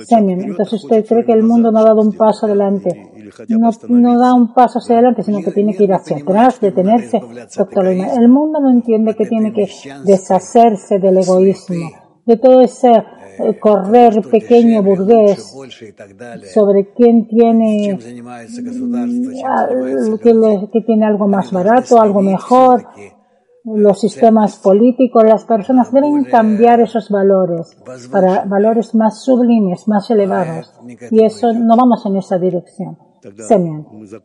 Entonces 0.10 0.84
usted 0.84 1.06
cree 1.06 1.26
que 1.26 1.34
el 1.34 1.44
mundo 1.44 1.72
no 1.72 1.80
ha 1.80 1.84
dado 1.84 2.02
un 2.02 2.14
paso 2.14 2.46
adelante. 2.46 3.12
No, 3.50 3.72
no 3.90 4.20
da 4.20 4.34
un 4.34 4.54
paso 4.54 4.80
hacia 4.80 4.96
adelante, 4.96 5.24
sino 5.24 5.42
que 5.42 5.52
tiene 5.52 5.74
que 5.74 5.86
ir 5.86 5.94
hacia 5.94 6.18
atrás, 6.18 6.60
detenerse. 6.60 7.22
Doctor 7.58 7.88
el 7.88 8.30
mundo 8.30 8.60
no 8.60 8.70
entiende 8.70 9.16
que 9.16 9.26
tiene 9.26 9.54
que 9.54 9.70
deshacerse 10.06 11.00
del 11.00 11.18
egoísmo, 11.18 11.90
de 12.26 12.38
todo 12.38 12.62
ese 12.62 12.92
correr 13.60 14.22
pequeño 14.30 14.84
burgués 14.84 15.54
sobre 16.54 16.94
quién 16.94 17.28
tiene 17.28 17.98
que, 20.72 20.82
tiene 20.82 21.06
algo 21.06 21.28
más 21.28 21.52
barato, 21.52 22.02
algo 22.02 22.22
mejor, 22.22 22.86
los 23.66 24.00
sistemas 24.00 24.58
políticos, 24.58 25.24
las 25.24 25.46
personas 25.46 25.92
deben 25.92 26.26
cambiar 26.26 26.82
esos 26.82 27.10
valores 27.10 27.78
para 28.12 28.44
valores 28.46 28.94
más 28.94 29.24
sublimes, 29.24 29.88
más 29.88 30.10
elevados. 30.10 30.74
Y 31.12 31.24
eso 31.24 31.54
no 31.54 31.78
vamos 31.78 32.06
en 32.06 32.18
esa 32.18 32.38
dirección. 32.38 32.98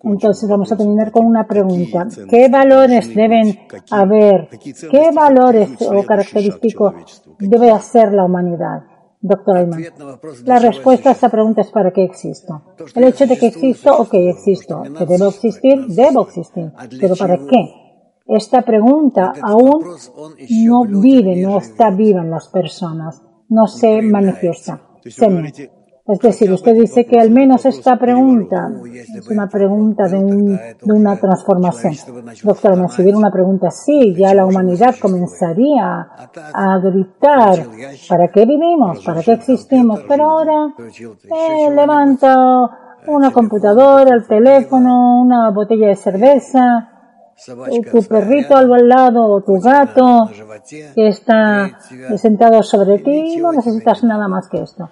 Entonces 0.03 0.49
vamos 0.49 0.73
a 0.73 0.77
terminar 0.77 1.13
con 1.13 1.25
una 1.25 1.47
pregunta. 1.47 2.09
¿Qué 2.29 2.49
valores 2.49 3.15
deben 3.15 3.61
haber? 3.91 4.49
¿Qué 4.51 5.11
valores 5.15 5.71
o 5.83 6.03
característicos 6.03 7.23
debe 7.39 7.71
hacer 7.71 8.13
la 8.13 8.25
humanidad? 8.25 8.83
Doctor 9.21 9.57
Ayman, 9.57 9.83
la 10.45 10.59
respuesta 10.61 11.09
a 11.09 11.13
esta 11.13 11.29
pregunta 11.29 11.63
es 11.63 11.71
para 11.71 11.91
qué 11.93 12.05
existo. 12.05 12.63
El 12.95 13.05
hecho 13.05 13.27
de 13.27 13.37
que 13.37 13.47
existo, 13.49 13.97
ok, 13.99 14.15
existo. 14.15 14.83
Que 14.97 15.07
debo 15.07 15.29
existir, 15.29 15.87
debo 15.89 16.23
existir. 16.23 16.73
Pero 17.01 17.17
¿para 17.17 17.37
qué? 17.37 17.89
Esta 18.27 18.63
pregunta 18.63 19.33
aún 19.43 19.85
no 20.51 21.01
vive, 21.01 21.37
no 21.37 21.59
está 21.59 21.91
viva 21.91 22.21
en 22.21 22.31
las 22.31 22.49
personas, 22.49 23.23
no 23.49 23.67
se 23.67 24.03
manifiesta. 24.03 24.83
Es 26.09 26.21
decir, 26.21 26.51
usted 26.51 26.75
dice 26.75 27.05
que 27.05 27.21
al 27.21 27.31
menos 27.31 27.67
esta 27.67 27.99
pregunta 27.99 28.71
es 28.95 29.29
una 29.29 29.47
pregunta 29.47 30.05
de, 30.09 30.19
de 30.83 30.93
una 30.93 31.17
transformación. 31.17 31.95
Doctor, 32.43 32.73
al 32.73 32.81
recibir 32.81 33.15
una 33.15 33.31
pregunta 33.31 33.69
así, 33.69 34.15
ya 34.15 34.33
la 34.33 34.47
humanidad 34.47 34.95
comenzaría 34.99 36.09
a 36.55 36.79
gritar, 36.79 37.67
¿para 38.09 38.29
qué 38.29 38.47
vivimos? 38.47 39.05
¿Para 39.05 39.23
qué 39.23 39.33
existimos? 39.33 40.01
Pero 40.09 40.25
ahora 40.31 40.75
eh, 40.79 41.71
levanta 41.75 42.35
una 43.07 43.31
computadora, 43.31 44.15
el 44.15 44.27
teléfono, 44.27 45.21
una 45.21 45.51
botella 45.51 45.89
de 45.89 45.97
cerveza, 45.97 46.89
tu 47.93 48.03
perrito 48.09 48.57
al 48.57 48.89
lado 48.89 49.27
o 49.27 49.43
tu 49.43 49.61
gato 49.61 50.31
que 50.95 51.09
está 51.09 51.79
sentado 52.17 52.63
sobre 52.63 52.99
ti, 53.01 53.37
no 53.37 53.53
necesitas 53.53 54.03
nada 54.05 54.27
más 54.27 54.49
que 54.49 54.63
esto. 54.63 54.89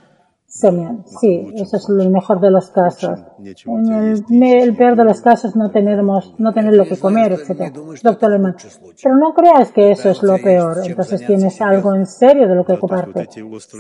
Sí, 1.20 1.52
eso 1.54 1.76
es 1.76 1.88
el 1.88 2.10
mejor 2.10 2.40
de 2.40 2.50
los 2.50 2.70
casos. 2.70 3.18
En 3.38 4.42
el, 4.42 4.76
peor 4.76 4.96
de 4.96 5.04
los 5.04 5.20
casos 5.20 5.54
no 5.54 5.70
tenemos, 5.70 6.34
no 6.38 6.52
tener 6.54 6.74
lo 6.74 6.84
que 6.84 6.96
comer, 6.98 7.32
etc. 7.32 7.74
Doctor 8.02 8.30
Lehmann. 8.30 8.56
Pero 9.02 9.16
no 9.16 9.34
creas 9.34 9.70
que 9.72 9.90
eso 9.90 10.10
es 10.10 10.22
lo 10.22 10.38
peor. 10.38 10.78
Entonces 10.84 11.26
tienes 11.26 11.60
algo 11.60 11.94
en 11.94 12.06
serio 12.06 12.48
de 12.48 12.54
lo 12.54 12.64
que 12.64 12.72
ocuparte. 12.72 13.28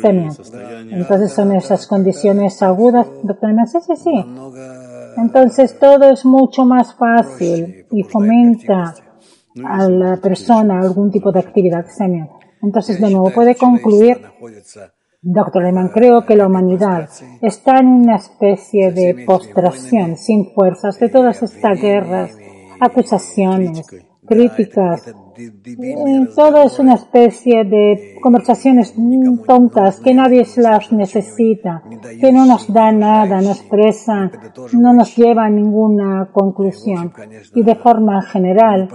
Semien. 0.02 0.30
Entonces 0.90 1.32
son 1.32 1.52
esas 1.52 1.86
condiciones 1.86 2.62
agudas. 2.62 3.06
Doctor 3.22 3.48
Lehmann, 3.48 3.68
sí, 3.68 3.78
sí, 3.80 3.96
sí. 3.96 4.24
Entonces 5.16 5.78
todo 5.78 6.10
es 6.10 6.24
mucho 6.26 6.64
más 6.64 6.94
fácil 6.94 7.86
y 7.90 8.02
fomenta 8.02 8.94
a 9.64 9.88
la 9.88 10.16
persona 10.18 10.80
algún 10.80 11.10
tipo 11.10 11.32
de 11.32 11.40
actividad. 11.40 11.86
Semien. 11.86 12.28
Entonces, 12.62 13.00
de 13.00 13.10
nuevo, 13.10 13.30
puede 13.30 13.54
concluir 13.54 14.20
Doctor 15.28 15.64
Lehmann, 15.64 15.88
creo 15.88 16.24
que 16.24 16.36
la 16.36 16.46
humanidad 16.46 17.08
está 17.42 17.80
en 17.80 17.88
una 17.88 18.14
especie 18.14 18.92
de 18.92 19.24
postración 19.26 20.16
sin 20.16 20.52
fuerzas 20.54 21.00
de 21.00 21.08
todas 21.08 21.42
estas 21.42 21.80
guerras, 21.82 22.38
acusaciones, 22.78 23.84
críticas. 24.24 25.12
Todo 26.36 26.62
es 26.62 26.78
una 26.78 26.94
especie 26.94 27.64
de 27.64 28.18
conversaciones 28.22 28.94
tontas 29.44 29.98
que 29.98 30.14
nadie 30.14 30.46
las 30.58 30.92
necesita, 30.92 31.82
que 32.20 32.30
no 32.30 32.46
nos 32.46 32.72
da 32.72 32.92
nada, 32.92 33.40
no 33.40 33.50
expresan, 33.50 34.30
no 34.74 34.92
nos 34.92 35.16
lleva 35.16 35.46
a 35.46 35.50
ninguna 35.50 36.28
conclusión. 36.32 37.12
Y 37.52 37.64
de 37.64 37.74
forma 37.74 38.22
general, 38.22 38.88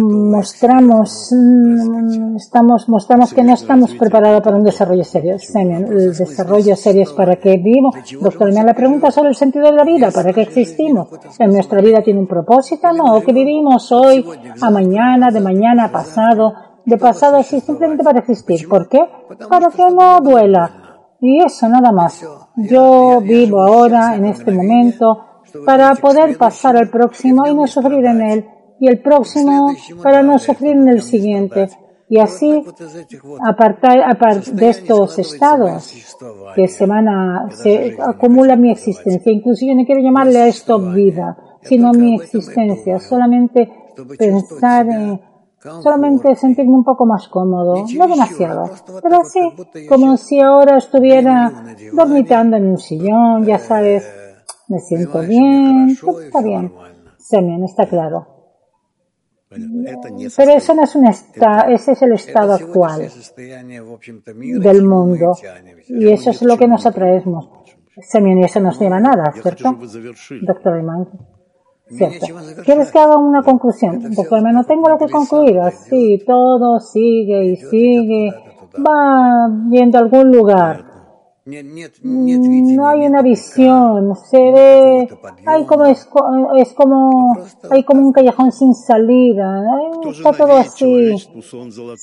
mostramos, 0.00 1.32
mm, 1.32 2.36
estamos, 2.36 2.88
mostramos 2.88 3.32
que 3.32 3.42
no 3.42 3.54
estamos 3.54 3.94
preparados 3.94 4.42
para 4.42 4.56
un 4.56 4.64
desarrollo 4.64 5.04
serio. 5.04 5.36
El 5.54 6.16
desarrollo 6.16 6.76
serio 6.76 7.02
es 7.02 7.12
para 7.12 7.36
qué 7.36 7.56
vivo. 7.56 7.90
Doctor, 8.20 8.52
me 8.52 8.62
la 8.62 8.74
pregunta 8.74 9.10
sobre 9.10 9.30
el 9.30 9.34
sentido 9.34 9.66
de 9.66 9.72
la 9.72 9.84
vida, 9.84 10.10
¿para 10.10 10.32
qué 10.32 10.42
existimos? 10.42 11.08
¿En 11.38 11.52
nuestra 11.52 11.80
vida 11.80 12.02
tiene 12.02 12.20
un 12.20 12.26
propósito? 12.26 12.92
No, 12.92 13.16
¿o 13.16 13.22
que 13.22 13.32
vivimos 13.32 13.90
hoy, 13.92 14.24
a 14.60 14.70
mañana, 14.70 15.30
de 15.30 15.40
mañana 15.40 15.84
a 15.84 15.92
pasado, 15.92 16.52
de 16.84 16.98
pasado 16.98 17.36
así 17.36 17.60
simplemente 17.60 18.02
para 18.02 18.20
existir. 18.20 18.68
¿Por 18.68 18.88
qué? 18.88 19.00
Para 19.48 19.70
que 19.70 19.84
no 19.90 20.20
duela. 20.20 20.70
Y 21.20 21.42
eso, 21.42 21.68
nada 21.68 21.92
más. 21.92 22.26
Yo 22.56 23.20
vivo 23.20 23.62
ahora, 23.62 24.16
en 24.16 24.26
este 24.26 24.50
momento, 24.50 25.24
para 25.64 25.94
poder 25.94 26.36
pasar 26.36 26.76
al 26.76 26.90
próximo 26.90 27.46
y 27.46 27.54
no 27.54 27.66
sufrir 27.66 28.04
en 28.04 28.20
él 28.20 28.46
y 28.82 28.88
el 28.88 28.98
próximo 28.98 29.72
para 30.02 30.24
no 30.24 30.40
sufrir 30.40 30.72
en 30.72 30.88
el 30.88 31.02
siguiente. 31.02 31.68
Y 32.08 32.18
así, 32.18 32.64
apartar, 33.46 34.44
de 34.44 34.68
estos 34.68 35.20
estados 35.20 36.16
que 36.56 36.66
se 36.66 36.84
van 36.86 37.06
a, 37.08 37.48
se 37.52 37.96
acumula 38.04 38.56
mi 38.56 38.72
existencia. 38.72 39.30
Incluso 39.30 39.64
yo 39.64 39.76
no 39.76 39.84
quiero 39.86 40.02
llamarle 40.02 40.40
a 40.40 40.48
esto 40.48 40.80
vida, 40.80 41.36
sino 41.62 41.92
mi 41.92 42.16
existencia. 42.16 42.98
Solamente 42.98 43.70
pensar 44.18 44.88
en, 44.88 45.20
solamente 45.80 46.34
sentirme 46.34 46.74
un 46.74 46.84
poco 46.84 47.06
más 47.06 47.28
cómodo, 47.28 47.84
no 47.96 48.08
demasiado, 48.08 48.64
pero 49.00 49.20
así, 49.20 49.40
como 49.88 50.16
si 50.16 50.40
ahora 50.40 50.78
estuviera 50.78 51.76
dormitando 51.92 52.56
en 52.56 52.66
un 52.66 52.78
sillón, 52.78 53.44
ya 53.44 53.58
sabes, 53.58 54.04
me 54.66 54.80
siento 54.80 55.20
bien, 55.20 55.90
está 55.90 56.42
bien, 56.42 56.72
bien, 57.30 57.62
está 57.62 57.86
claro. 57.86 58.31
Pero 60.36 60.52
eso 60.52 60.74
no 60.74 60.84
es 60.84 60.94
un 60.94 61.06
estado, 61.06 61.70
ese 61.70 61.92
es 61.92 62.02
el 62.02 62.12
estado 62.12 62.54
actual 62.54 63.10
del 64.36 64.82
mundo. 64.84 65.32
Y 65.88 66.08
eso 66.08 66.30
es 66.30 66.42
lo 66.42 66.56
que 66.56 66.66
nos 66.66 66.86
atraemos. 66.86 67.48
Y 67.96 68.44
eso 68.44 68.60
no 68.60 68.70
lleva 68.72 68.96
a 68.96 69.00
nada, 69.00 69.32
¿cierto? 69.32 69.76
Doctor 70.42 70.80
Iman. 70.80 71.08
Cierto. 71.88 72.26
¿Quieres 72.64 72.90
que 72.90 72.98
haga 72.98 73.18
una 73.18 73.42
conclusión? 73.42 74.14
Doctor 74.14 74.42
no 74.42 74.64
tengo 74.64 74.88
lo 74.88 74.98
que 74.98 75.10
concluir. 75.10 75.58
Así, 75.60 76.22
todo 76.26 76.80
sigue 76.80 77.44
y 77.44 77.56
sigue. 77.56 78.32
Va 78.74 79.50
yendo 79.70 79.98
a 79.98 80.00
algún 80.00 80.30
lugar. 80.30 80.91
No 81.44 82.86
hay 82.86 83.00
una 83.04 83.20
visión, 83.20 84.14
se 84.14 84.38
ve, 84.38 85.08
hay 85.44 85.66
como 85.66 85.86
es, 85.86 86.08
es 86.56 86.72
como, 86.72 87.36
hay 87.68 87.82
como 87.82 88.00
un 88.00 88.12
callejón 88.12 88.52
sin 88.52 88.72
salida, 88.74 89.60
está 90.08 90.32
todo 90.32 90.56
así. 90.56 91.16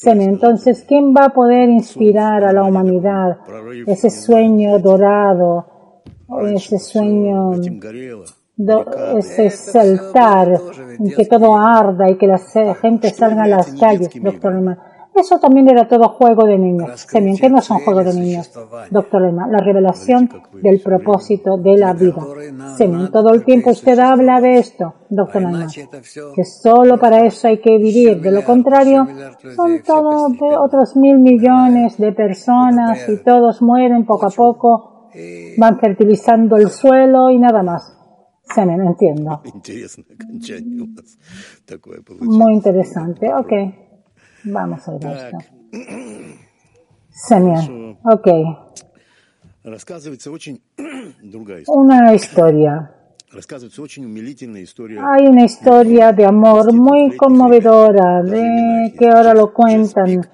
Entonces, 0.03 0.83
¿quién 0.85 1.13
va 1.15 1.25
a 1.25 1.29
poder 1.29 1.69
inspirar 1.69 2.43
a 2.43 2.51
la 2.51 2.63
humanidad 2.63 3.37
ese 3.87 4.09
sueño 4.09 4.77
dorado, 4.79 5.67
ese 6.51 6.77
sueño, 6.77 7.51
ese 9.17 9.49
saltar, 9.51 10.59
que 11.15 11.25
todo 11.25 11.55
arda 11.55 12.09
y 12.09 12.17
que 12.17 12.27
la 12.27 12.39
gente 12.75 13.09
salga 13.11 13.43
a 13.43 13.47
las 13.47 13.71
calles, 13.71 14.09
doctor 14.21 14.53
eso 15.15 15.39
también 15.39 15.69
era 15.69 15.87
todo 15.87 16.09
juego 16.09 16.45
de 16.45 16.57
niños. 16.57 17.05
También, 17.07 17.37
¿qué 17.37 17.49
no 17.49 17.61
son 17.61 17.79
juegos 17.79 18.05
de 18.05 18.13
niños? 18.13 18.51
Doctor 18.89 19.21
Lema, 19.21 19.47
la 19.47 19.59
revelación 19.59 20.29
del 20.53 20.81
propósito 20.81 21.57
de 21.57 21.77
la 21.77 21.93
vida. 21.93 22.21
Semen, 22.77 23.11
todo 23.11 23.33
el 23.33 23.43
tiempo 23.43 23.71
usted 23.71 23.99
habla 23.99 24.39
de 24.39 24.59
esto, 24.59 24.93
doctor 25.09 25.41
Lema, 25.41 25.67
que 26.35 26.45
solo 26.45 26.97
para 26.97 27.25
eso 27.25 27.47
hay 27.47 27.59
que 27.59 27.77
vivir. 27.77 28.21
De 28.21 28.31
lo 28.31 28.43
contrario, 28.43 29.07
son 29.55 29.81
todos 29.83 30.31
otros 30.59 30.95
mil 30.95 31.19
millones 31.19 31.97
de 31.97 32.11
personas 32.13 33.07
y 33.09 33.17
todos 33.23 33.61
mueren 33.61 34.05
poco 34.05 34.27
a 34.27 34.31
poco, 34.31 35.09
van 35.57 35.79
fertilizando 35.79 36.55
el 36.57 36.69
suelo 36.69 37.29
y 37.29 37.39
nada 37.39 37.63
más. 37.63 37.95
Semen, 38.55 38.81
entiendo. 38.81 39.41
Muy 42.21 42.53
interesante, 42.53 43.31
ok. 43.31 43.53
Vamos 44.43 44.87
a 44.87 44.91
ver 44.93 45.17
esto. 45.17 45.37
Semyon. 47.09 47.97
Ok. 48.03 48.27
Una 51.67 52.13
historia. 52.13 52.95
Hay 55.05 55.27
una 55.27 55.43
historia 55.45 56.11
de 56.11 56.25
amor 56.25 56.73
muy 56.73 57.15
conmovedora, 57.15 58.23
de 58.23 58.93
que 58.97 59.07
ahora 59.07 59.33
lo 59.33 59.53
cuentan. 59.53 60.27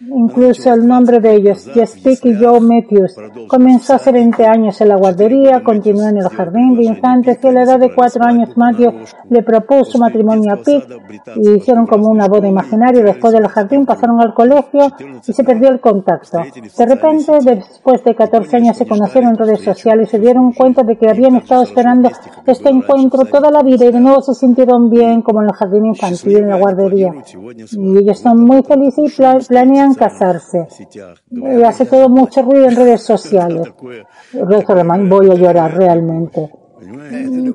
Incluso 0.00 0.74
el 0.74 0.86
nombre 0.86 1.20
de 1.20 1.36
ellos, 1.36 1.68
Jessica 1.72 2.28
y 2.28 2.34
Joe 2.34 2.60
Matthews, 2.60 3.16
comenzó 3.48 3.94
hace 3.94 4.10
20 4.12 4.44
años 4.44 4.80
en 4.80 4.88
la 4.88 4.96
guardería, 4.96 5.62
continuó 5.62 6.08
en 6.08 6.18
el 6.18 6.28
jardín 6.28 6.74
de 6.74 6.84
infantes 6.84 7.38
y 7.42 7.46
a 7.46 7.52
la 7.52 7.62
edad 7.62 7.78
de 7.78 7.94
4 7.94 8.24
años 8.24 8.56
Matthew 8.56 8.92
le 9.30 9.42
propuso 9.42 9.98
matrimonio 9.98 10.52
a 10.52 10.56
Pete 10.56 10.96
y 11.36 11.56
hicieron 11.56 11.86
como 11.86 12.08
una 12.08 12.26
boda 12.26 12.48
imaginaria. 12.48 13.02
Después 13.02 13.32
del 13.32 13.46
jardín 13.46 13.86
pasaron 13.86 14.20
al 14.20 14.34
colegio 14.34 14.90
y 15.26 15.32
se 15.32 15.44
perdió 15.44 15.68
el 15.70 15.80
contacto. 15.80 16.38
De 16.38 16.86
repente, 16.86 17.32
después 17.42 18.02
de 18.04 18.14
14 18.14 18.56
años 18.56 18.76
se 18.76 18.86
conocieron 18.86 19.30
en 19.30 19.36
redes 19.36 19.60
sociales 19.60 20.08
y 20.08 20.10
se 20.10 20.18
dieron 20.18 20.52
cuenta 20.52 20.82
de 20.82 20.96
que 20.96 21.08
habían 21.08 21.36
estado 21.36 21.62
esperando 21.62 22.10
este 22.46 22.68
encuentro 22.68 23.24
toda 23.24 23.50
la 23.50 23.62
vida 23.62 23.86
y 23.86 23.92
de 23.92 24.00
nuevo 24.00 24.20
se 24.20 24.34
sintieron 24.34 24.90
bien 24.90 25.22
como 25.22 25.40
en 25.40 25.48
el 25.48 25.54
jardín 25.54 25.86
infantil, 25.86 26.36
en 26.38 26.48
la 26.48 26.58
guardería. 26.58 27.12
Y 27.72 27.98
ellos 27.98 28.18
son 28.18 28.44
muy 28.44 28.62
felices 28.62 29.18
y 29.18 29.48
planean 29.48 29.93
casarse. 29.94 30.66
Y 31.30 31.62
hace 31.62 31.86
todo 31.86 32.08
mucho 32.08 32.42
ruido 32.42 32.66
en 32.66 32.76
redes 32.76 33.02
sociales. 33.06 33.72
Voy 34.32 35.30
a 35.30 35.34
llorar 35.34 35.76
realmente. 35.76 36.50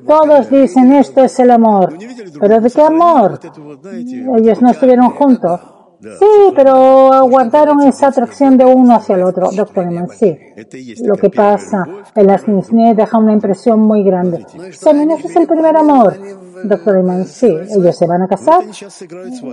Todos 0.06 0.50
dicen 0.50 0.92
esto 0.92 1.22
es 1.22 1.38
el 1.38 1.50
amor. 1.50 1.96
¿Pero 2.40 2.60
de 2.60 2.70
qué 2.70 2.82
amor? 2.82 3.38
Ellos 4.38 4.62
no 4.62 4.70
estuvieron 4.70 5.10
juntos. 5.10 5.60
Sí, 6.00 6.52
pero 6.56 7.28
guardaron 7.28 7.82
esa 7.82 8.08
atracción 8.08 8.56
de 8.56 8.64
uno 8.64 8.94
hacia 8.94 9.16
el 9.16 9.22
otro, 9.22 9.50
doctor 9.50 9.84
Eman. 9.84 10.08
Sí. 10.08 10.36
Lo 11.04 11.14
que 11.14 11.28
pasa 11.28 11.84
en 12.14 12.26
las 12.26 12.48
Mishneh 12.48 12.94
deja 12.94 13.18
una 13.18 13.32
impresión 13.32 13.80
muy 13.80 14.02
grande. 14.02 14.46
Ese 14.68 15.26
es 15.26 15.36
el 15.36 15.46
primer 15.46 15.76
amor. 15.76 16.16
Doctor 16.64 16.98
Eman, 16.98 17.26
sí. 17.26 17.46
Ellos 17.48 17.96
se 17.96 18.06
van 18.06 18.22
a 18.22 18.28
casar. 18.28 18.64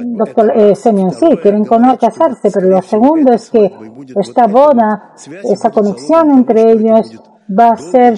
Doctor 0.06 0.54
eh, 0.56 0.76
Semyon, 0.76 1.12
sí, 1.12 1.38
quieren 1.42 1.66
casarse, 1.66 2.50
pero 2.52 2.68
lo 2.68 2.82
segundo 2.82 3.34
es 3.34 3.50
que 3.50 3.72
esta 4.16 4.48
boda, 4.48 5.14
esa 5.44 5.70
conexión 5.70 6.32
entre 6.32 6.72
ellos 6.72 7.22
va 7.50 7.72
a 7.72 7.78
ser 7.78 8.14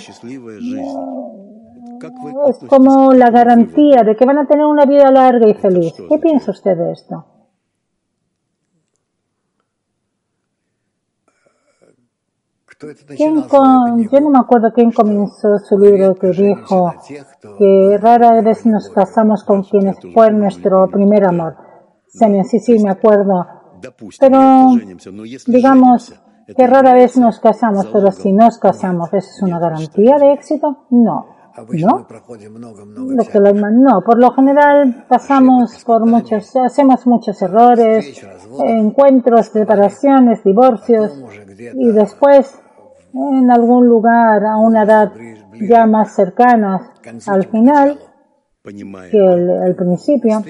es 2.47 2.57
como 2.69 3.11
la 3.11 3.29
garantía 3.29 4.03
de 4.03 4.15
que 4.15 4.25
van 4.25 4.37
a 4.37 4.47
tener 4.47 4.65
una 4.65 4.85
vida 4.85 5.11
larga 5.11 5.47
y 5.47 5.53
feliz. 5.53 5.93
¿Qué 6.09 6.17
piensa 6.17 6.51
usted 6.51 6.77
de 6.77 6.93
esto? 6.93 7.25
¿Quién 12.79 13.35
yo 14.09 14.19
no 14.21 14.29
me 14.29 14.39
acuerdo 14.39 14.71
quién 14.73 14.91
comenzó 14.91 15.59
su 15.59 15.77
libro 15.77 16.15
que 16.15 16.29
dijo 16.29 16.93
que 17.57 17.97
rara 18.01 18.41
vez 18.41 18.65
nos 18.65 18.89
casamos 18.89 19.43
con 19.43 19.63
quienes 19.63 19.97
fue 20.13 20.31
nuestro 20.31 20.87
primer 20.87 21.25
amor. 21.25 21.57
Sí, 22.07 22.59
sí, 22.59 22.79
me 22.81 22.91
acuerdo. 22.91 23.45
Pero 24.17 24.69
digamos 25.47 26.13
que 26.55 26.67
rara 26.67 26.93
vez 26.93 27.17
nos 27.17 27.41
casamos, 27.41 27.85
pero 27.87 28.13
si 28.13 28.31
nos 28.31 28.57
casamos, 28.59 29.13
¿eso 29.13 29.29
es 29.29 29.41
una 29.41 29.59
garantía 29.59 30.17
de 30.17 30.31
éxito? 30.33 30.85
No. 30.91 31.37
¿No? 31.73 32.07
no, 33.71 34.01
por 34.01 34.17
lo 34.17 34.31
general 34.31 35.05
pasamos 35.09 35.83
por 35.83 36.05
muchos, 36.05 36.55
hacemos 36.55 37.05
muchos 37.05 37.41
errores, 37.41 38.23
encuentros, 38.63 39.47
separaciones, 39.47 40.41
divorcios 40.45 41.21
y 41.73 41.91
después 41.91 42.57
en 43.13 43.51
algún 43.51 43.87
lugar 43.87 44.45
a 44.45 44.57
una 44.57 44.83
edad 44.83 45.11
ya 45.53 45.85
más 45.85 46.15
cercana 46.15 46.93
al 47.27 47.45
final 47.47 47.99
que 49.09 49.17
el, 49.17 49.75
principio. 49.75 50.43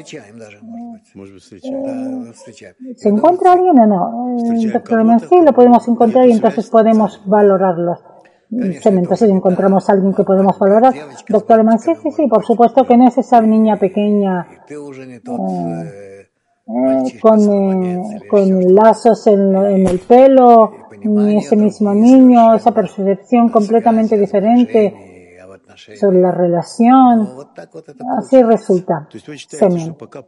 ¿Se 2.95 3.10
encuentra 3.10 3.54
alguien 3.54 3.80
o 3.80 3.86
no? 3.86 4.38
Doctor 4.74 5.19
sí, 5.22 5.41
lo 5.43 5.54
podemos 5.54 5.88
encontrar 5.88 6.28
y 6.28 6.34
entonces 6.34 6.69
podemos 6.69 7.22
valorarlo. 7.26 7.98
Entonces 8.52 9.30
encontramos 9.30 9.89
a 9.89 9.93
alguien 9.93 10.13
que 10.13 10.24
podemos 10.24 10.58
valorar. 10.58 10.93
Doctor 11.28 11.60
Eman, 11.60 11.80
sí, 11.80 11.91
sí, 12.15 12.28
por 12.28 12.43
supuesto 12.43 12.84
que 12.84 12.98
no 12.98 13.08
es 13.08 13.17
esa 13.17 13.41
niña 13.41 13.78
pequeña 13.78 14.48
eh, 14.67 16.28
eh, 16.67 17.19
con, 17.22 17.84
eh, 17.84 18.22
con 18.28 18.76
lazos 18.76 19.28
en, 19.28 19.56
el 19.56 20.00
pelo, 20.00 20.72
ese 21.38 21.55
mismo 21.55 21.93
niño, 21.93 22.55
esa 22.55 22.71
percepción 22.71 23.49
completamente 23.49 24.17
diferente 24.17 24.93
sobre 25.99 26.19
la 26.19 26.31
relación. 26.31 27.29
Así 28.17 28.41
resulta. 28.43 29.07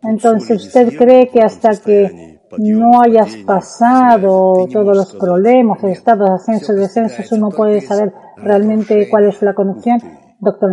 Entonces, 0.04 0.66
¿usted 0.66 0.98
cree 0.98 1.30
que 1.30 1.42
hasta 1.42 1.72
que 1.78 2.40
no 2.58 3.02
hayas 3.02 3.38
pasado 3.38 4.68
todos 4.72 4.98
los 4.98 5.16
problemas, 5.16 5.84
el 5.84 5.92
estado 5.92 6.26
de 6.26 6.34
ascenso 6.34 6.74
y 6.74 6.78
descenso, 6.78 7.36
uno 7.36 7.50
puede 7.50 7.82
saber 7.82 8.14
realmente 8.38 9.10
cuál 9.10 9.28
es 9.28 9.42
la 9.42 9.54
conexión? 9.54 10.00
Doctor, 10.40 10.72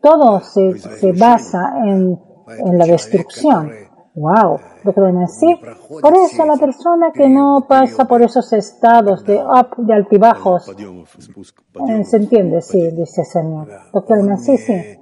todo 0.00 0.40
se, 0.40 0.78
se 0.78 1.12
basa 1.12 1.74
en, 1.84 2.18
en 2.48 2.78
la 2.78 2.84
destrucción. 2.86 3.70
Wow, 4.16 4.60
doctor 4.84 5.12
sí. 5.28 5.60
Por 6.00 6.16
eso 6.16 6.46
la 6.46 6.56
persona 6.56 7.10
que 7.12 7.28
no 7.28 7.66
pasa 7.68 8.04
por 8.04 8.22
esos 8.22 8.52
estados 8.52 9.24
de 9.24 9.38
up, 9.38 9.74
de 9.76 9.92
altibajos, 9.92 10.68
eh, 10.68 12.04
se 12.04 12.16
entiende, 12.16 12.60
sí, 12.60 12.90
dice 12.92 13.22
el 13.22 13.26
Señor. 13.26 13.68
Doctor 13.92 14.38
sí, 14.38 14.56
sí. 14.56 14.98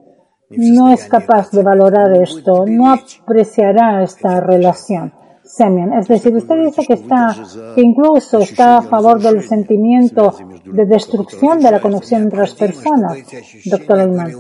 No 0.48 0.88
es 0.88 1.06
capaz 1.06 1.50
de 1.50 1.62
valorar 1.62 2.14
esto, 2.16 2.64
no 2.66 2.92
apreciará 2.92 4.02
esta 4.02 4.40
relación. 4.40 5.12
Es 5.44 6.08
decir, 6.08 6.34
usted 6.34 6.54
dice 6.64 6.86
que 6.86 6.94
está, 6.94 7.34
que 7.74 7.80
incluso 7.82 8.38
está 8.38 8.78
a 8.78 8.82
favor 8.82 9.20
del 9.20 9.42
sentimiento 9.42 10.34
de 10.64 10.86
destrucción 10.86 11.60
de 11.60 11.70
la 11.70 11.80
conexión 11.80 12.22
entre 12.22 12.40
las 12.40 12.54
personas, 12.54 13.18
doctor 13.64 14.00
Ayman. 14.00 14.32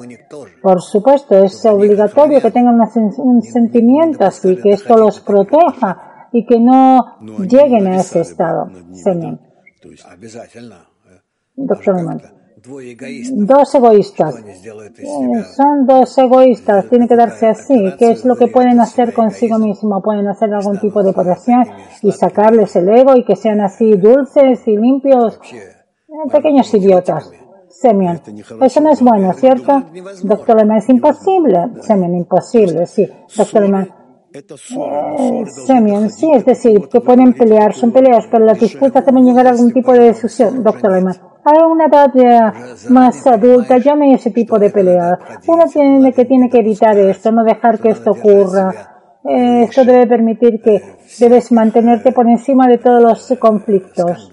Por 0.62 0.80
supuesto, 0.80 1.42
es 1.42 1.64
obligatorio 1.66 2.40
que 2.40 2.50
tengan 2.50 2.78
un 3.18 3.42
sentimiento 3.42 4.24
así, 4.24 4.56
que 4.56 4.70
esto 4.70 4.96
los 4.96 5.20
proteja 5.20 6.28
y 6.32 6.46
que 6.46 6.58
no 6.58 7.18
lleguen 7.40 7.88
a 7.88 7.96
ese 7.96 8.20
estado, 8.20 8.70
Señor. 8.92 9.38
Doctor 11.56 11.96
Ayman. 11.98 12.41
Dos 12.64 13.74
egoístas. 13.74 14.36
Eh, 14.38 15.44
son 15.56 15.86
dos 15.86 16.16
egoístas. 16.18 16.88
Tiene 16.88 17.08
que 17.08 17.16
darse 17.16 17.48
así. 17.48 17.92
¿Qué 17.98 18.12
es 18.12 18.24
lo 18.24 18.36
que 18.36 18.46
pueden 18.46 18.78
hacer 18.80 19.12
consigo 19.12 19.58
mismo? 19.58 20.00
Pueden 20.00 20.28
hacer 20.28 20.52
algún 20.54 20.78
tipo 20.78 21.02
de 21.02 21.10
operación 21.10 21.64
y 22.02 22.12
sacarles 22.12 22.76
el 22.76 22.88
ego 22.88 23.16
y 23.16 23.24
que 23.24 23.36
sean 23.36 23.60
así 23.60 23.96
dulces 23.96 24.66
y 24.66 24.76
limpios. 24.76 25.40
Eh, 25.52 26.30
pequeños 26.30 26.72
idiotas. 26.74 27.30
Semian. 27.68 28.20
Eso 28.60 28.80
no 28.80 28.92
es 28.92 29.00
bueno, 29.00 29.32
¿cierto? 29.32 29.82
Doctor 30.22 30.56
Lema, 30.56 30.78
es 30.78 30.88
imposible. 30.88 31.68
Semian, 31.80 32.14
imposible, 32.14 32.86
sí. 32.86 33.08
Doctor 33.36 33.62
Lema. 33.62 34.01
Eh, 34.34 35.44
Semian, 35.46 36.10
sí, 36.10 36.30
es 36.32 36.44
decir, 36.44 36.88
que 36.88 37.00
pueden 37.00 37.32
pelear, 37.32 37.74
son 37.74 37.92
peleas, 37.92 38.26
pero 38.30 38.44
las 38.44 38.58
disputas 38.58 39.04
deben 39.04 39.24
llegar 39.24 39.46
a 39.46 39.50
algún 39.50 39.72
tipo 39.72 39.92
de 39.92 40.04
decisión. 40.04 40.62
Doctor 40.62 40.92
Lema 40.92 41.32
a 41.44 41.66
una 41.66 41.86
edad 41.86 42.54
más 42.88 43.26
adulta 43.26 43.78
ya 43.78 43.94
no 43.96 44.04
hay 44.04 44.14
ese 44.14 44.30
tipo 44.30 44.58
de 44.58 44.70
pelea. 44.70 45.18
Uno 45.46 45.64
tiene 45.66 46.12
que, 46.12 46.24
tiene 46.24 46.48
que 46.48 46.58
evitar 46.58 46.96
esto, 46.98 47.32
no 47.32 47.42
dejar 47.44 47.80
que 47.80 47.90
esto 47.90 48.12
ocurra. 48.12 48.70
Eh, 49.24 49.64
esto 49.64 49.84
debe 49.84 50.06
permitir 50.06 50.60
que 50.60 50.80
debes 51.18 51.52
mantenerte 51.52 52.12
por 52.12 52.28
encima 52.28 52.68
de 52.68 52.78
todos 52.78 53.02
los 53.02 53.38
conflictos. 53.38 54.30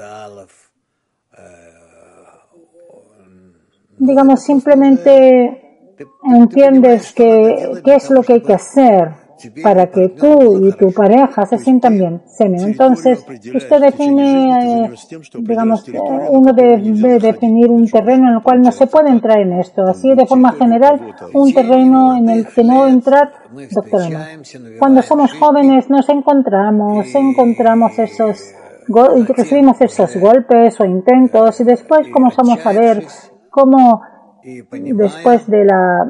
Digamos, 3.97 4.43
simplemente 4.43 5.95
entiendes 6.23 7.11
que 7.13 7.81
qué 7.83 7.95
es 7.95 8.09
lo 8.09 8.23
que 8.23 8.33
hay 8.33 8.41
que 8.41 8.53
hacer 8.53 9.28
para 9.63 9.87
que 9.87 10.09
tú 10.09 10.65
y 10.67 10.71
tu 10.73 10.91
pareja 10.91 11.45
se 11.45 11.57
sientan 11.57 11.97
bien. 11.97 12.21
Entonces, 12.39 13.25
usted 13.53 13.81
define, 13.81 14.85
eh, 14.85 14.91
digamos, 15.39 15.85
uno 16.29 16.53
debe 16.53 17.19
definir 17.19 17.69
un 17.69 17.87
terreno 17.89 18.29
en 18.29 18.35
el 18.35 18.43
cual 18.43 18.61
no 18.61 18.71
se 18.71 18.87
puede 18.87 19.09
entrar 19.09 19.39
en 19.39 19.53
esto. 19.53 19.83
Así, 19.83 20.13
de 20.15 20.25
forma 20.25 20.51
general, 20.53 21.15
un 21.33 21.53
terreno 21.53 22.17
en 22.17 22.29
el 22.29 22.47
que 22.47 22.63
no 22.63 22.87
entrar, 22.87 23.31
doctor 23.71 24.01
Cuando 24.79 25.01
somos 25.01 25.33
jóvenes 25.33 25.89
nos 25.89 26.07
encontramos, 26.09 27.13
encontramos 27.13 27.97
esos, 27.99 28.53
recibimos 29.35 29.79
esos 29.81 30.15
golpes 30.17 30.79
o 30.79 30.85
intentos 30.85 31.59
y 31.59 31.63
después 31.63 32.07
comenzamos 32.11 32.65
a 32.65 32.71
ver 32.71 33.05
cómo 33.49 34.01
después 34.43 35.47
de 35.47 35.65
la 35.65 36.05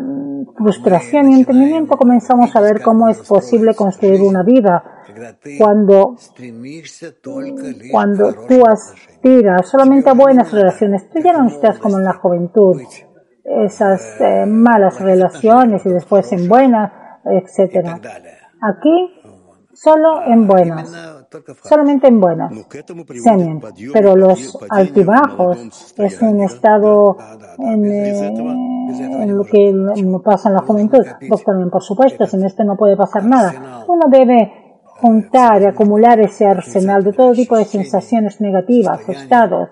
frustración 0.57 1.31
y 1.31 1.39
entendimiento 1.39 1.97
comenzamos 1.97 2.55
a 2.55 2.61
ver 2.61 2.81
cómo 2.81 3.09
es 3.09 3.19
posible 3.19 3.73
construir 3.75 4.21
una 4.21 4.43
vida. 4.43 4.83
cuando, 5.57 6.15
cuando 7.91 8.33
tú 8.47 8.63
aspiras 8.67 9.67
solamente 9.67 10.09
a 10.09 10.13
buenas 10.13 10.51
relaciones. 10.51 11.09
Tú 11.09 11.19
ya 11.19 11.33
no 11.33 11.47
estás 11.47 11.79
como 11.79 11.97
en 11.97 12.05
la 12.05 12.13
juventud, 12.13 12.81
esas 13.43 14.21
eh, 14.21 14.45
malas 14.45 14.99
relaciones 15.01 15.85
y 15.85 15.89
después 15.89 16.31
en 16.31 16.47
buenas, 16.47 16.91
etcétera. 17.25 17.99
Aquí 18.61 19.21
solo 19.73 20.21
en 20.25 20.47
buenas, 20.47 21.18
solamente 21.63 22.07
en 22.07 22.19
buenas, 22.19 22.51
semen, 23.23 23.61
pero 23.93 24.15
los 24.15 24.57
altibajos 24.69 25.93
es 25.97 26.21
un 26.21 26.41
estado 26.41 27.17
en, 27.59 27.85
eh, 27.85 29.27
lo 29.27 29.43
que 29.43 29.73
pasa 30.23 30.49
en 30.49 30.55
la 30.55 30.61
juventud. 30.61 31.05
Doctor, 31.29 31.69
por 31.69 31.83
supuesto, 31.83 32.25
sin 32.25 32.45
esto 32.45 32.63
no 32.63 32.75
puede 32.75 32.97
pasar 32.97 33.25
nada. 33.25 33.85
Uno 33.87 34.05
debe 34.09 34.83
juntar 34.83 35.61
y 35.61 35.65
acumular 35.65 36.19
ese 36.19 36.45
arsenal 36.45 37.03
de 37.03 37.13
todo 37.13 37.31
tipo 37.33 37.57
de 37.57 37.65
sensaciones 37.65 38.41
negativas, 38.41 39.07
estados, 39.07 39.69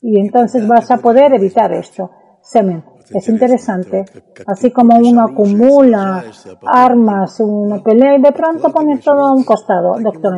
y 0.00 0.18
entonces 0.20 0.66
vas 0.66 0.90
a 0.90 0.98
poder 0.98 1.34
evitar 1.34 1.72
esto. 1.72 2.10
Semen, 2.40 2.84
es 3.10 3.28
interesante. 3.28 4.04
Así 4.46 4.70
como 4.70 4.96
uno 4.96 5.22
acumula 5.22 6.24
armas, 6.66 7.40
uno 7.40 7.82
pelea 7.82 8.16
y 8.16 8.22
de 8.22 8.32
pronto 8.32 8.70
pone 8.70 8.98
todo 8.98 9.26
a 9.26 9.32
un 9.32 9.44
costado, 9.44 9.98
doctor 10.00 10.34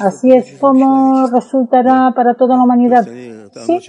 Así 0.00 0.32
es 0.32 0.58
como 0.58 1.26
resultará 1.28 2.12
para 2.14 2.34
toda 2.34 2.56
la 2.56 2.64
humanidad. 2.64 3.06
Sí. 3.06 3.80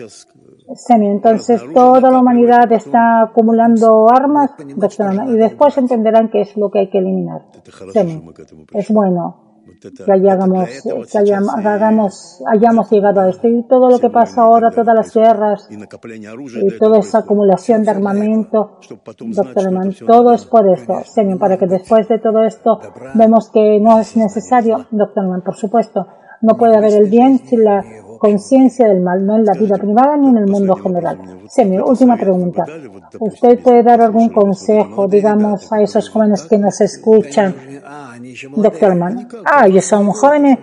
Entonces 0.90 1.62
toda 1.74 2.12
la 2.12 2.20
humanidad 2.20 2.72
está 2.72 3.22
acumulando 3.22 4.08
armas, 4.10 4.52
doctor 4.76 5.14
y 5.28 5.38
después 5.38 5.78
entenderán 5.78 6.30
qué 6.30 6.42
es 6.42 6.58
lo 6.58 6.70
que 6.70 6.80
hay 6.80 6.90
que 6.90 6.98
eliminar. 6.98 7.46
Es 8.74 8.90
bueno. 8.90 9.47
Que 9.82 10.12
hayamos, 10.12 10.70
que 11.12 11.18
hayamos, 11.18 12.44
hayamos 12.46 12.92
llegado 12.92 13.22
a 13.22 13.30
esto. 13.30 13.48
Y 13.48 13.64
todo 13.68 13.90
lo 13.90 14.00
que 14.00 14.10
pasa 14.10 14.42
ahora, 14.42 14.72
todas 14.72 14.96
las 14.96 15.14
guerras 15.14 15.68
y 15.70 16.78
toda 16.78 17.00
esa 17.00 17.20
acumulación 17.20 17.84
de 17.84 17.92
armamento, 17.92 18.80
doctor 19.20 19.64
Herman, 19.64 19.94
todo 20.06 20.34
es 20.34 20.46
por 20.46 20.68
eso, 20.68 21.04
Señor, 21.06 21.40
para 21.40 21.58
que 21.58 21.68
después 21.68 22.08
de 22.08 22.20
todo 22.20 22.44
esto 22.44 22.80
vemos 23.16 23.50
que 23.52 23.80
no 23.80 24.00
es 24.00 24.16
necesario, 24.18 24.88
doctor 24.92 25.24
Herman, 25.24 25.42
por 25.42 25.56
supuesto, 25.56 26.08
no 26.42 26.56
puede 26.56 26.78
haber 26.78 26.94
el 26.94 27.10
bien 27.10 27.40
sin 27.40 27.64
la 27.64 27.84
conciencia 28.18 28.88
del 28.88 29.02
mal, 29.02 29.26
no 29.26 29.36
en 29.36 29.46
la 29.46 29.54
vida 29.54 29.78
privada 29.78 30.18
ni 30.18 30.30
en 30.30 30.38
el 30.38 30.48
mundo 30.48 30.76
general. 30.76 31.20
mi 31.66 31.78
última 31.80 32.18
pregunta. 32.18 32.66
¿Usted 33.20 33.60
puede 33.62 33.84
dar 33.84 34.02
algún 34.02 34.30
consejo, 34.30 35.08
digamos, 35.08 35.72
a 35.72 35.82
esos 35.82 36.10
jóvenes 36.10 36.44
que 36.44 36.58
nos 36.58 36.80
escuchan? 36.82 37.56
Doctor 38.56 38.96
Mann. 38.96 39.28
Ah, 39.46 39.68
ellos 39.68 39.86
son 39.86 40.08
jóvenes. 40.08 40.60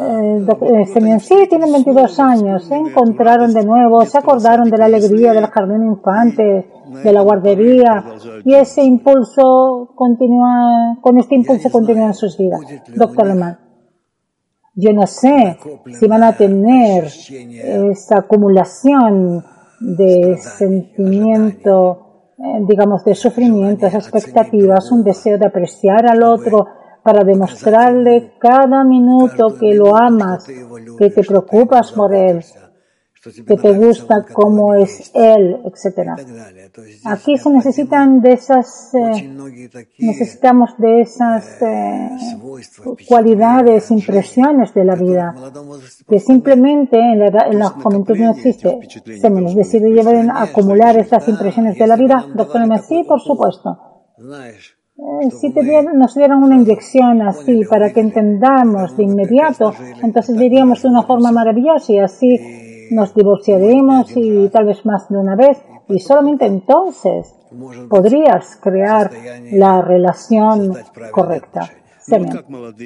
Eh, 0.00 0.46
eh 0.62 1.20
sí, 1.20 1.46
tienen 1.48 1.72
22 1.72 2.20
años. 2.20 2.64
Se 2.64 2.74
encontraron 2.74 3.52
de 3.52 3.64
nuevo, 3.64 4.04
se 4.04 4.18
acordaron 4.18 4.70
de 4.70 4.78
la 4.78 4.86
alegría 4.86 5.32
del 5.32 5.46
jardín 5.46 5.84
infante, 5.84 6.70
de 7.02 7.12
la 7.12 7.22
guardería. 7.22 8.04
Y 8.44 8.54
ese 8.54 8.82
impulso 8.82 9.92
continúa, 9.94 10.98
con 11.00 11.18
este 11.18 11.34
impulso 11.34 11.70
continúan 11.70 12.14
sus 12.14 12.36
vidas. 12.36 12.60
Doctor 12.94 13.34
Mann. 13.34 13.67
Yo 14.80 14.92
no 14.92 15.08
sé 15.08 15.58
si 15.98 16.06
van 16.06 16.22
a 16.22 16.36
tener 16.36 17.06
esa 17.06 18.18
acumulación 18.18 19.44
de 19.80 20.36
sentimiento, 20.38 22.34
eh, 22.38 22.60
digamos, 22.64 23.04
de 23.04 23.16
sufrimiento, 23.16 23.88
esas 23.88 24.06
expectativas, 24.06 24.92
un 24.92 25.02
deseo 25.02 25.36
de 25.36 25.46
apreciar 25.46 26.08
al 26.08 26.22
otro 26.22 26.64
para 27.02 27.24
demostrarle 27.24 28.34
cada 28.38 28.84
minuto 28.84 29.48
que 29.58 29.74
lo 29.74 29.96
amas, 29.96 30.46
que 30.46 31.10
te 31.10 31.24
preocupas 31.24 31.90
por 31.90 32.14
él, 32.14 32.44
que 33.22 33.56
te 33.56 33.72
gusta 33.72 34.24
cómo 34.32 34.74
es 34.74 35.10
él, 35.14 35.60
etcétera. 35.64 36.16
Aquí 37.04 37.36
se 37.36 37.50
necesitan 37.50 38.20
de 38.20 38.32
esas, 38.32 38.94
eh, 38.94 39.28
necesitamos 39.98 40.76
de 40.78 41.00
esas 41.00 41.60
eh, 41.62 42.10
cualidades, 43.08 43.90
impresiones 43.90 44.72
de 44.72 44.84
la 44.84 44.94
vida, 44.94 45.34
que 46.08 46.20
simplemente 46.20 46.98
en 46.98 47.58
la, 47.58 47.70
juventud 47.70 48.16
no 48.16 48.30
existe. 48.32 48.78
Se 49.20 49.30
me 49.30 49.54
decide 49.54 49.90
llevar 49.90 50.16
a 50.30 50.42
acumular 50.42 50.96
esas 50.96 51.26
impresiones 51.28 51.76
de 51.76 51.86
la 51.86 51.96
vida. 51.96 52.24
Doctor 52.34 52.62
sí, 52.82 53.04
por 53.06 53.20
supuesto. 53.20 53.78
Eh, 54.98 55.30
si 55.30 55.50
nos 55.94 56.14
dieran 56.14 56.42
una 56.42 56.56
inyección 56.56 57.22
así 57.22 57.62
para 57.68 57.92
que 57.92 58.00
entendamos 58.00 58.96
de 58.96 59.04
inmediato, 59.04 59.72
entonces 60.02 60.36
diríamos 60.36 60.82
de 60.82 60.88
una 60.88 61.02
forma 61.02 61.30
maravillosa 61.30 61.92
y 61.92 61.98
así 61.98 62.68
nos 62.90 63.14
divorciaremos 63.14 64.10
y 64.16 64.48
tal 64.48 64.66
vez 64.66 64.84
más 64.84 65.08
de 65.08 65.16
una 65.16 65.36
vez 65.36 65.58
y 65.88 65.98
solamente 65.98 66.46
entonces 66.46 67.34
podrías 67.88 68.58
crear 68.62 69.10
la 69.52 69.80
relación 69.82 70.74
correcta. 71.10 71.70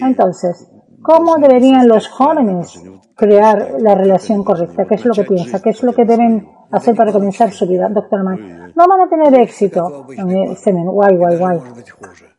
Entonces, 0.01 0.71
¿cómo 1.03 1.37
deberían 1.37 1.89
los 1.89 2.09
jóvenes 2.09 2.81
crear 3.15 3.77
la 3.79 3.95
relación 3.95 4.45
correcta? 4.45 4.85
¿Qué 4.87 4.95
es 4.95 5.05
lo 5.05 5.15
que 5.15 5.25
piensa? 5.25 5.61
¿Qué 5.61 5.71
es 5.71 5.83
lo 5.83 5.93
que 5.93 6.05
deben 6.05 6.49
hacer 6.71 6.95
para 6.95 7.13
comenzar 7.13 7.51
su 7.53 7.67
vida? 7.67 7.89
Doctor 7.89 8.25
Mann, 8.25 8.73
no 8.75 8.87
van 8.89 9.01
a 9.03 9.09
tener 9.09 9.35
éxito. 9.41 10.07
Guay, 10.07 11.17
guay, 11.17 11.39
guay. 11.39 11.59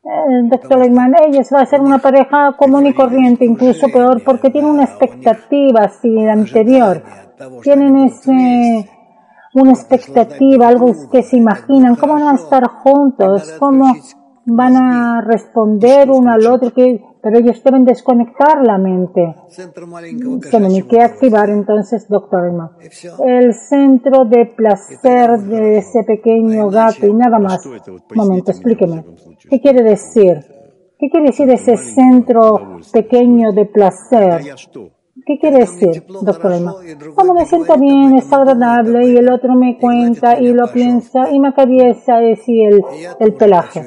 Eh, 0.06 0.50
doctor 0.50 0.80
Lehmann, 0.80 1.14
ellos 1.26 1.48
va 1.54 1.62
a 1.62 1.66
ser 1.66 1.80
una 1.80 1.98
pareja 1.98 2.54
común 2.58 2.86
y 2.86 2.94
corriente, 2.94 3.46
incluso 3.46 3.88
peor, 3.88 4.22
porque 4.22 4.50
tiene 4.50 4.70
una 4.70 4.84
expectativa 4.84 5.86
así 5.86 6.14
anterior 6.28 7.02
tienen 7.62 7.98
ese, 7.98 8.90
una 9.54 9.72
expectativa, 9.72 10.68
algo 10.68 10.92
que 11.12 11.24
se 11.24 11.38
imaginan, 11.38 11.96
cómo 11.96 12.14
van 12.14 12.30
a 12.30 12.36
estar 12.36 12.68
juntos, 12.68 13.56
cómo 13.60 13.94
van 14.46 14.76
a 14.76 15.22
responder 15.22 16.10
uno 16.10 16.32
al 16.32 16.46
otro, 16.46 16.72
que, 16.74 17.02
pero 17.22 17.40
ellos 17.40 17.64
deben 17.64 17.86
desconectar 17.86 18.62
la 18.66 18.78
mente. 18.78 19.36
Tienen 20.50 20.88
que 20.88 21.02
activar 21.02 21.50
entonces, 21.50 22.08
doctor 22.10 22.48
Emma, 22.48 22.78
el 23.26 23.54
centro 23.54 24.26
de 24.26 24.46
placer 24.48 25.40
de 25.40 25.78
ese 25.78 26.04
pequeño 26.04 26.70
gato 26.70 27.08
y 27.08 27.14
nada 27.14 27.40
más. 27.40 27.66
Un 27.66 28.02
momento, 28.14 28.52
explíqueme. 28.52 29.06
¿Qué 29.50 29.62
quiere 29.62 29.84
decir? 29.84 30.46
¿Qué 31.00 31.10
quiere 31.10 31.28
decir 31.28 31.50
ese 31.50 31.78
centro 31.78 32.80
pequeño 32.92 33.52
de 33.52 33.66
placer? 33.66 34.42
¿Qué 35.26 35.40
quiere 35.40 35.60
decir, 35.60 36.04
doctor 36.22 36.54
Emma? 36.54 36.76
Cuando 37.16 37.34
me 37.34 37.46
siento 37.46 37.78
bien, 37.78 38.16
es 38.18 38.32
agradable 38.32 39.08
y 39.08 39.18
el 39.18 39.32
otro 39.32 39.54
me 39.56 39.78
cuenta 39.78 40.40
y 40.40 40.52
lo 40.54 40.68
piensa 40.72 41.30
y 41.32 41.40
me 41.40 41.50
acaricia 41.50 42.18
así 42.18 42.62
el, 42.62 42.84
el 43.20 43.34
pelaje. 43.34 43.86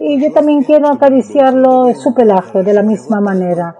Y 0.00 0.20
yo 0.20 0.32
también 0.32 0.62
quiero 0.62 0.88
acariciarlo 0.88 1.94
su 1.94 2.12
pelaje 2.14 2.62
de 2.62 2.72
la 2.72 2.82
misma 2.82 3.20
manera 3.20 3.76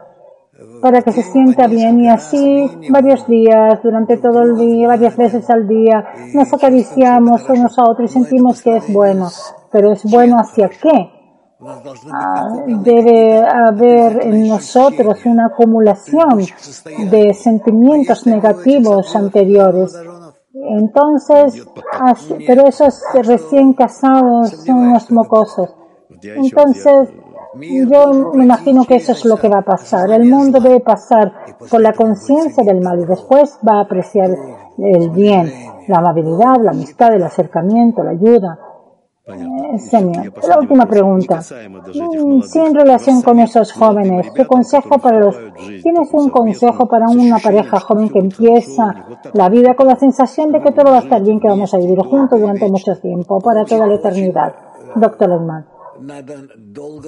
para 0.81 1.03
que 1.03 1.13
se 1.13 1.23
sienta 1.23 1.67
bien 1.67 2.01
y 2.01 2.09
así 2.09 2.71
varios 2.91 3.27
días, 3.27 3.83
durante 3.83 4.17
todo 4.17 4.43
el 4.43 4.57
día, 4.57 4.89
varias 4.89 5.17
veces 5.17 5.49
al 5.51 5.67
día, 5.67 6.05
nos 6.35 6.53
acariciamos 6.53 7.49
unos 7.49 7.79
a 7.79 7.85
otros 7.85 8.11
y 8.11 8.15
sentimos 8.15 8.63
que 8.63 8.77
es 8.77 8.93
bueno. 8.93 9.29
Pero 9.73 9.93
es 9.93 10.03
bueno 10.05 10.37
hacia 10.37 10.69
qué? 10.69 11.20
Ah, 11.63 12.49
debe 12.67 13.45
haber 13.45 14.25
en 14.27 14.49
nosotros 14.49 15.27
una 15.27 15.47
acumulación 15.47 16.47
de 17.11 17.35
sentimientos 17.35 18.27
negativos 18.27 19.15
anteriores. 19.15 19.95
Entonces, 20.55 21.67
pero 22.47 22.67
esos 22.67 23.03
recién 23.23 23.75
casados 23.75 24.51
son 24.65 24.79
unos 24.89 25.11
mocosos. 25.11 25.75
Entonces, 26.23 27.11
yo 27.55 28.33
me 28.33 28.45
imagino 28.45 28.87
que 28.87 28.97
eso 28.97 29.13
es 29.13 29.25
lo 29.27 29.37
que 29.37 29.49
va 29.49 29.59
a 29.59 29.65
pasar. 29.65 30.11
El 30.13 30.31
mundo 30.31 30.61
debe 30.61 30.81
pasar 30.81 31.33
por 31.71 31.83
la 31.83 31.93
conciencia 31.93 32.65
del 32.65 32.81
mal 32.81 33.01
y 33.01 33.05
después 33.05 33.59
va 33.69 33.81
a 33.81 33.83
apreciar 33.83 34.31
el 34.79 35.11
bien, 35.11 35.53
la 35.89 35.99
amabilidad, 35.99 36.57
la 36.63 36.71
amistad, 36.71 37.13
el 37.13 37.23
acercamiento, 37.23 38.03
la 38.03 38.13
ayuda. 38.13 38.59
Señor, 39.79 40.33
la 40.49 40.59
última 40.59 40.87
pregunta. 40.87 41.41
Mm, 41.41 42.43
sí, 42.43 42.59
en 42.59 42.75
relación 42.75 43.23
con 43.23 43.39
esos 43.39 43.73
jóvenes, 43.73 44.31
¿qué 44.35 44.47
consejo 44.47 44.99
para 44.99 45.21
los... 45.21 45.37
¿Tienes 45.83 46.09
un 46.13 46.31
consejo 46.31 46.87
para 46.87 47.09
una 47.09 47.39
pareja 47.39 47.79
joven 47.81 48.09
que 48.09 48.19
empieza 48.19 49.07
la 49.35 49.49
vida 49.49 49.75
con 49.75 49.87
la 49.87 49.97
sensación 49.97 50.51
de 50.53 50.61
que 50.61 50.73
todo 50.73 50.87
va 50.87 50.99
a 50.99 51.01
estar 51.01 51.23
bien, 51.23 51.39
que 51.39 51.49
vamos 51.49 51.73
a 51.75 51.79
vivir 51.79 51.99
juntos 51.99 52.41
durante 52.41 52.69
mucho 52.69 52.97
tiempo, 52.97 53.39
para 53.41 53.65
toda 53.65 53.87
la 53.87 53.95
eternidad? 53.95 54.55
Doctor 54.97 55.29
Lehmann. 55.29 55.67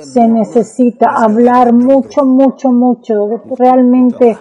Se 0.03 0.29
necesita 0.29 1.15
hablar 1.15 1.73
mucho, 1.73 2.25
mucho, 2.25 2.71
mucho, 2.73 3.43
realmente 3.59 4.37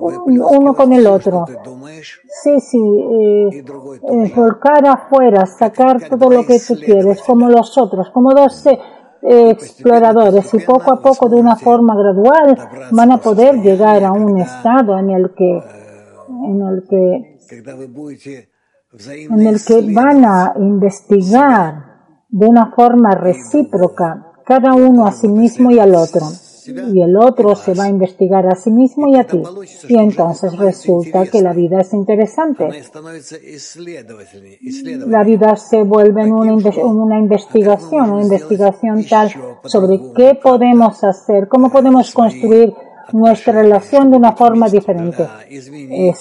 uno 0.00 0.74
con 0.74 0.92
el 0.92 1.06
otro. 1.06 1.44
Sí, 2.42 2.60
sí, 2.60 2.78
eh, 2.78 3.64
eh, 3.64 4.32
volcar 4.34 4.86
afuera, 4.86 5.46
sacar 5.46 6.08
todo 6.08 6.30
lo 6.30 6.46
que 6.46 6.58
tú 6.58 6.74
quieres, 6.76 7.20
como 7.22 7.48
los 7.48 7.76
otros, 7.76 8.10
como 8.10 8.32
dos 8.32 8.66
eh, 8.66 9.50
exploradores, 9.50 10.52
y 10.54 10.58
poco 10.60 10.92
a 10.92 11.00
poco, 11.00 11.28
de 11.28 11.36
una 11.36 11.56
forma 11.56 11.94
gradual, 11.94 12.88
van 12.92 13.12
a 13.12 13.18
poder 13.18 13.56
llegar 13.56 14.02
a 14.04 14.12
un 14.12 14.40
estado 14.40 14.98
en 14.98 15.10
el 15.10 15.34
que, 15.34 15.62
en 16.28 16.62
el 16.62 16.84
que, 16.88 17.38
en 19.04 19.46
el 19.46 19.64
que 19.64 19.92
van 19.92 20.24
a 20.24 20.54
investigar 20.56 21.90
de 22.28 22.46
una 22.46 22.70
forma 22.70 23.10
recíproca 23.10 24.26
cada 24.46 24.74
uno 24.74 25.06
a 25.06 25.12
sí 25.12 25.28
mismo 25.28 25.70
y 25.70 25.78
al 25.78 25.94
otro 25.94 26.26
y 26.66 27.02
el 27.02 27.16
otro 27.16 27.54
se 27.54 27.74
va 27.74 27.84
a 27.84 27.88
investigar 27.88 28.46
a 28.46 28.54
sí 28.54 28.70
mismo 28.70 29.08
y 29.08 29.16
a 29.16 29.24
ti. 29.24 29.42
Y 29.88 29.98
entonces 29.98 30.56
resulta 30.56 31.26
que 31.26 31.40
la 31.40 31.52
vida 31.52 31.80
es 31.80 31.92
interesante. 31.92 32.68
La 35.06 35.22
vida 35.24 35.56
se 35.56 35.82
vuelve 35.82 36.22
en 36.22 36.32
una, 36.32 36.54
una 36.84 37.18
investigación, 37.18 38.10
una 38.10 38.22
investigación 38.22 39.04
tal 39.08 39.30
sobre 39.64 40.00
qué 40.14 40.38
podemos 40.42 41.02
hacer, 41.04 41.48
cómo 41.48 41.70
podemos 41.70 42.12
construir 42.12 42.74
nuestra 43.12 43.52
relación 43.52 44.10
de 44.10 44.16
una 44.16 44.32
forma 44.32 44.68
diferente. 44.68 45.26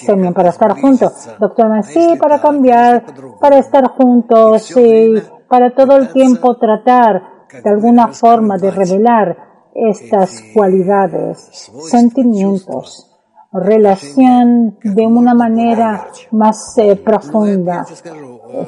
también 0.05 0.33
para 0.33 0.49
estar 0.49 0.79
juntos. 0.79 1.29
Doctor, 1.39 1.83
sí, 1.83 2.15
para 2.19 2.39
cambiar, 2.39 3.05
para 3.39 3.59
estar 3.59 3.87
juntos, 3.89 4.63
sí, 4.63 5.15
para 5.47 5.73
todo 5.73 5.97
el 5.97 6.11
tiempo 6.11 6.57
tratar 6.57 7.21
de 7.51 7.69
alguna 7.69 8.09
forma 8.09 8.57
de 8.57 8.71
revelar 8.71 9.48
estas 9.87 10.43
cualidades, 10.53 11.71
sentimientos, 11.89 13.09
relación 13.51 14.77
de 14.83 15.07
una 15.07 15.33
manera 15.33 16.07
más 16.31 16.77
eh, 16.77 16.95
profunda. 16.95 17.85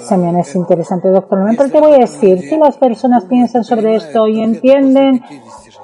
También 0.07 0.37
es 0.37 0.55
interesante, 0.55 1.09
doctor. 1.09 1.39
Pero 1.57 1.69
te 1.69 1.79
voy 1.79 1.93
a 1.93 1.99
decir, 1.99 2.39
si 2.39 2.57
las 2.57 2.77
personas 2.77 3.25
piensan 3.25 3.63
sobre 3.63 3.95
esto 3.95 4.27
y 4.27 4.41
entienden 4.41 5.21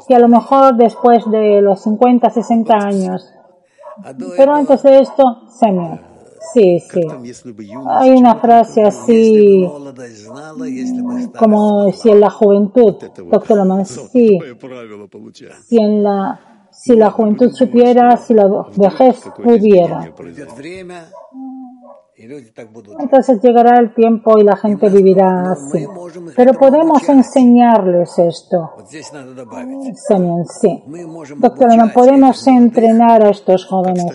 que 0.08 0.16
a 0.16 0.20
lo 0.20 0.28
mejor 0.28 0.76
después 0.76 1.30
de 1.30 1.62
los 1.62 1.82
50, 1.82 2.30
60 2.30 2.74
años. 2.76 3.34
Pero 4.38 4.56
antes 4.56 4.84
de 4.84 5.00
esto, 5.00 5.24
Semyon. 5.60 6.16
Sí, 6.54 6.80
sí. 6.80 7.02
Hay 7.89 8.12
una 8.12 8.36
frase 8.36 8.84
así 8.84 9.67
como 11.38 11.91
si 11.91 12.10
en 12.10 12.19
la 12.19 12.30
juventud, 12.30 12.95
doctor 13.30 13.58
Laman, 13.58 13.86
sí, 13.86 14.39
si 15.67 15.78
en 15.78 16.04
la 16.04 16.39
si 16.71 16.95
la 16.95 17.10
juventud 17.10 17.52
supiera, 17.52 18.15
si 18.17 18.34
la 18.34 18.47
vejez 18.76 19.23
pudiera. 19.43 20.13
Entonces 22.19 23.39
llegará 23.43 23.80
el 23.80 23.93
tiempo 23.93 24.39
y 24.39 24.43
la 24.43 24.56
gente 24.56 24.89
vivirá 24.89 25.51
así. 25.51 25.86
Pero 26.36 26.53
podemos 26.53 27.08
enseñarles 27.08 28.17
esto. 28.17 28.71
Sí. 30.60 30.84
Doctor 31.38 31.69
Leman, 31.69 31.93
podemos 31.93 32.47
entrenar 32.47 33.23
a 33.23 33.30
estos 33.30 33.65
jóvenes. 33.65 34.06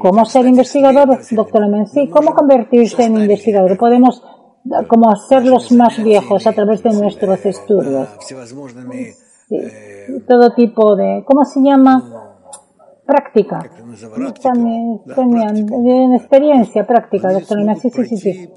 ¿Cómo 0.00 0.24
ser 0.24 0.46
investigador? 0.46 1.20
Doctor 1.30 1.62
Leman, 1.62 1.86
sí. 1.86 2.08
¿Cómo 2.08 2.34
convertirse 2.34 3.04
en 3.04 3.18
investigador? 3.18 3.78
Podemos 3.78 4.20
como 4.88 5.10
hacerlos 5.10 5.70
más 5.70 6.02
viejos 6.02 6.46
a 6.48 6.52
través 6.52 6.82
de 6.82 6.90
nuestros 6.90 7.46
estudios. 7.46 8.08
Sí. 9.48 9.58
Todo 10.26 10.54
tipo 10.54 10.96
de, 10.96 11.22
¿cómo 11.24 11.44
se 11.44 11.60
llama? 11.60 12.33
Práctica. 13.04 13.58
También, 14.42 16.14
experiencia 16.14 16.86
práctica, 16.86 17.32
doctor 17.32 17.58
Sí, 17.76 17.90
sí, 17.90 18.04
sí, 18.04 18.16
sí. 18.16 18.50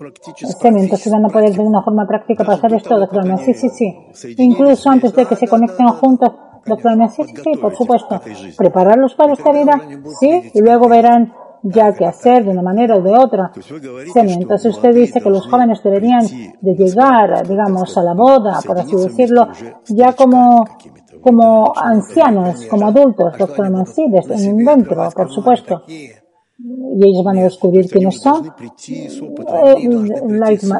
Entonces 0.63 1.11
van 1.11 1.25
a 1.25 1.29
poder 1.29 1.53
de 1.53 1.61
una 1.61 1.81
forma 1.83 2.07
práctica 2.07 2.43
pasar 2.43 2.73
esto, 2.73 2.97
doctor 2.97 3.23
Sí, 3.39 3.53
sí, 3.53 3.69
sí. 3.69 4.33
Incluso 4.37 4.89
antes 4.89 5.13
de 5.13 5.25
que 5.25 5.35
se 5.35 5.47
conecten 5.47 5.87
juntos, 5.89 6.31
doctor 6.65 6.93
Sí, 7.09 7.23
sí, 7.23 7.33
sí, 7.43 7.51
por 7.61 7.75
supuesto. 7.75 8.21
Prepararlos 8.57 9.15
para 9.15 9.33
esta 9.33 9.51
vida, 9.51 9.81
sí, 10.19 10.51
y 10.53 10.61
luego 10.61 10.87
verán 10.87 11.33
ya 11.63 11.93
qué 11.93 12.05
hacer 12.05 12.45
de 12.45 12.51
una 12.51 12.61
manera 12.61 12.95
o 12.95 13.01
de 13.01 13.11
otra. 13.11 13.51
Entonces 14.15 14.75
usted 14.75 14.93
dice 14.93 15.21
que 15.21 15.29
los 15.29 15.47
jóvenes 15.47 15.81
deberían 15.83 16.25
de 16.61 16.73
llegar, 16.75 17.47
digamos, 17.47 17.97
a 17.97 18.03
la 18.03 18.13
boda, 18.13 18.59
por 18.65 18.79
así 18.79 18.95
decirlo, 18.95 19.47
ya 19.87 20.13
como 20.13 20.65
como 21.21 21.73
ancianos, 21.75 22.65
como 22.65 22.87
adultos, 22.87 23.37
doctor 23.37 23.69
Mancides, 23.69 24.29
en 24.29 24.57
dentro, 24.57 25.09
por 25.15 25.31
supuesto. 25.31 25.83
Y 25.87 27.07
ellos 27.07 27.23
van 27.23 27.37
a 27.37 27.43
descubrir 27.43 27.87
quiénes 27.89 28.19
son. 28.19 28.47
Eh, 28.47 29.89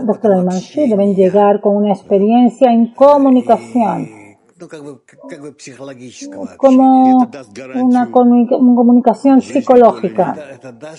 doctor 0.04 0.44
Mansi 0.44 0.90
deben 0.90 1.14
llegar 1.14 1.62
con 1.62 1.76
una 1.76 1.94
experiencia 1.94 2.72
en 2.72 2.94
comunicación 2.94 4.28
como 6.58 7.30
una 7.76 8.12
comunicación 8.12 9.42
psicológica. 9.42 10.36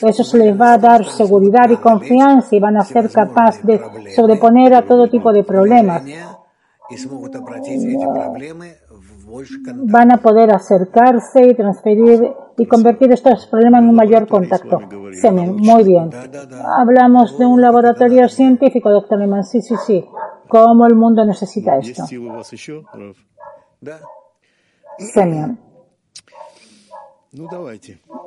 Eso 0.01 0.25
se 0.25 0.39
les 0.39 0.61
va 0.61 0.75
a 0.75 0.79
dar 0.79 1.05
seguridad 1.05 1.69
y 1.71 1.77
confianza 1.77 2.55
y 2.55 2.61
van 2.61 2.77
a 2.77 2.85
ser 2.85 3.11
capaces 3.11 3.65
de 3.67 3.81
sobreponer 4.15 4.75
a 4.75 4.83
todo 4.83 5.09
tipo 5.09 5.33
de 5.33 5.43
problemas 5.43 6.03
van 9.85 10.13
a 10.13 10.19
poder 10.19 10.51
acercarse 10.51 11.47
y 11.47 11.55
transferir 11.55 12.33
y 12.57 12.67
convertir 12.67 13.13
estos 13.13 13.47
problemas 13.47 13.83
en 13.83 13.89
un 13.89 13.95
mayor 13.95 14.27
contacto. 14.27 14.81
Semen, 15.13 15.57
muy 15.57 15.85
bien. 15.85 16.11
Hablamos 16.77 17.39
de 17.39 17.47
un 17.47 17.61
laboratorio 17.61 18.29
científico, 18.29 18.91
doctor 18.91 19.19
Lehmann. 19.19 19.45
Sí, 19.45 19.63
sí, 19.63 19.75
sí. 19.87 20.05
¿Cómo 20.49 20.87
el 20.87 20.95
mundo 20.95 21.25
necesita 21.25 21.79
esto? 21.79 22.05
Semen. 24.99 25.59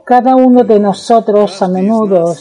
Cada 0.06 0.36
uno 0.36 0.64
de 0.64 0.80
nosotros 0.80 1.62
a 1.62 1.68
menudo, 1.68 2.34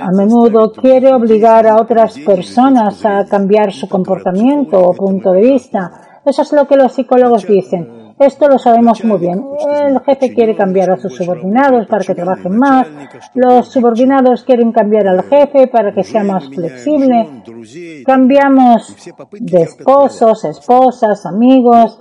a 0.00 0.10
menudo 0.12 0.72
quiere 0.72 1.12
obligar 1.12 1.66
a 1.66 1.76
otras 1.76 2.16
personas 2.20 3.04
a 3.04 3.26
cambiar 3.26 3.72
su 3.72 3.88
comportamiento 3.88 4.78
o 4.78 4.94
punto 4.94 5.32
de 5.32 5.40
vista 5.40 6.03
eso 6.26 6.42
es 6.42 6.52
lo 6.52 6.66
que 6.66 6.76
los 6.76 6.92
psicólogos 6.92 7.46
dicen. 7.46 7.93
Esto 8.18 8.48
lo 8.48 8.58
sabemos 8.58 9.04
muy 9.04 9.18
bien. 9.18 9.44
El 9.86 10.00
jefe 10.00 10.32
quiere 10.32 10.54
cambiar 10.54 10.92
a 10.92 10.96
sus 10.96 11.14
subordinados 11.14 11.86
para 11.86 12.04
que 12.04 12.14
trabajen 12.14 12.56
más. 12.56 12.86
Los 13.34 13.68
subordinados 13.68 14.44
quieren 14.44 14.72
cambiar 14.72 15.08
al 15.08 15.24
jefe 15.24 15.66
para 15.66 15.92
que 15.92 16.04
sea 16.04 16.22
más 16.22 16.48
flexible. 16.48 17.42
Cambiamos 18.04 18.94
de 19.32 19.62
esposos, 19.62 20.44
esposas, 20.44 21.26
amigos 21.26 21.98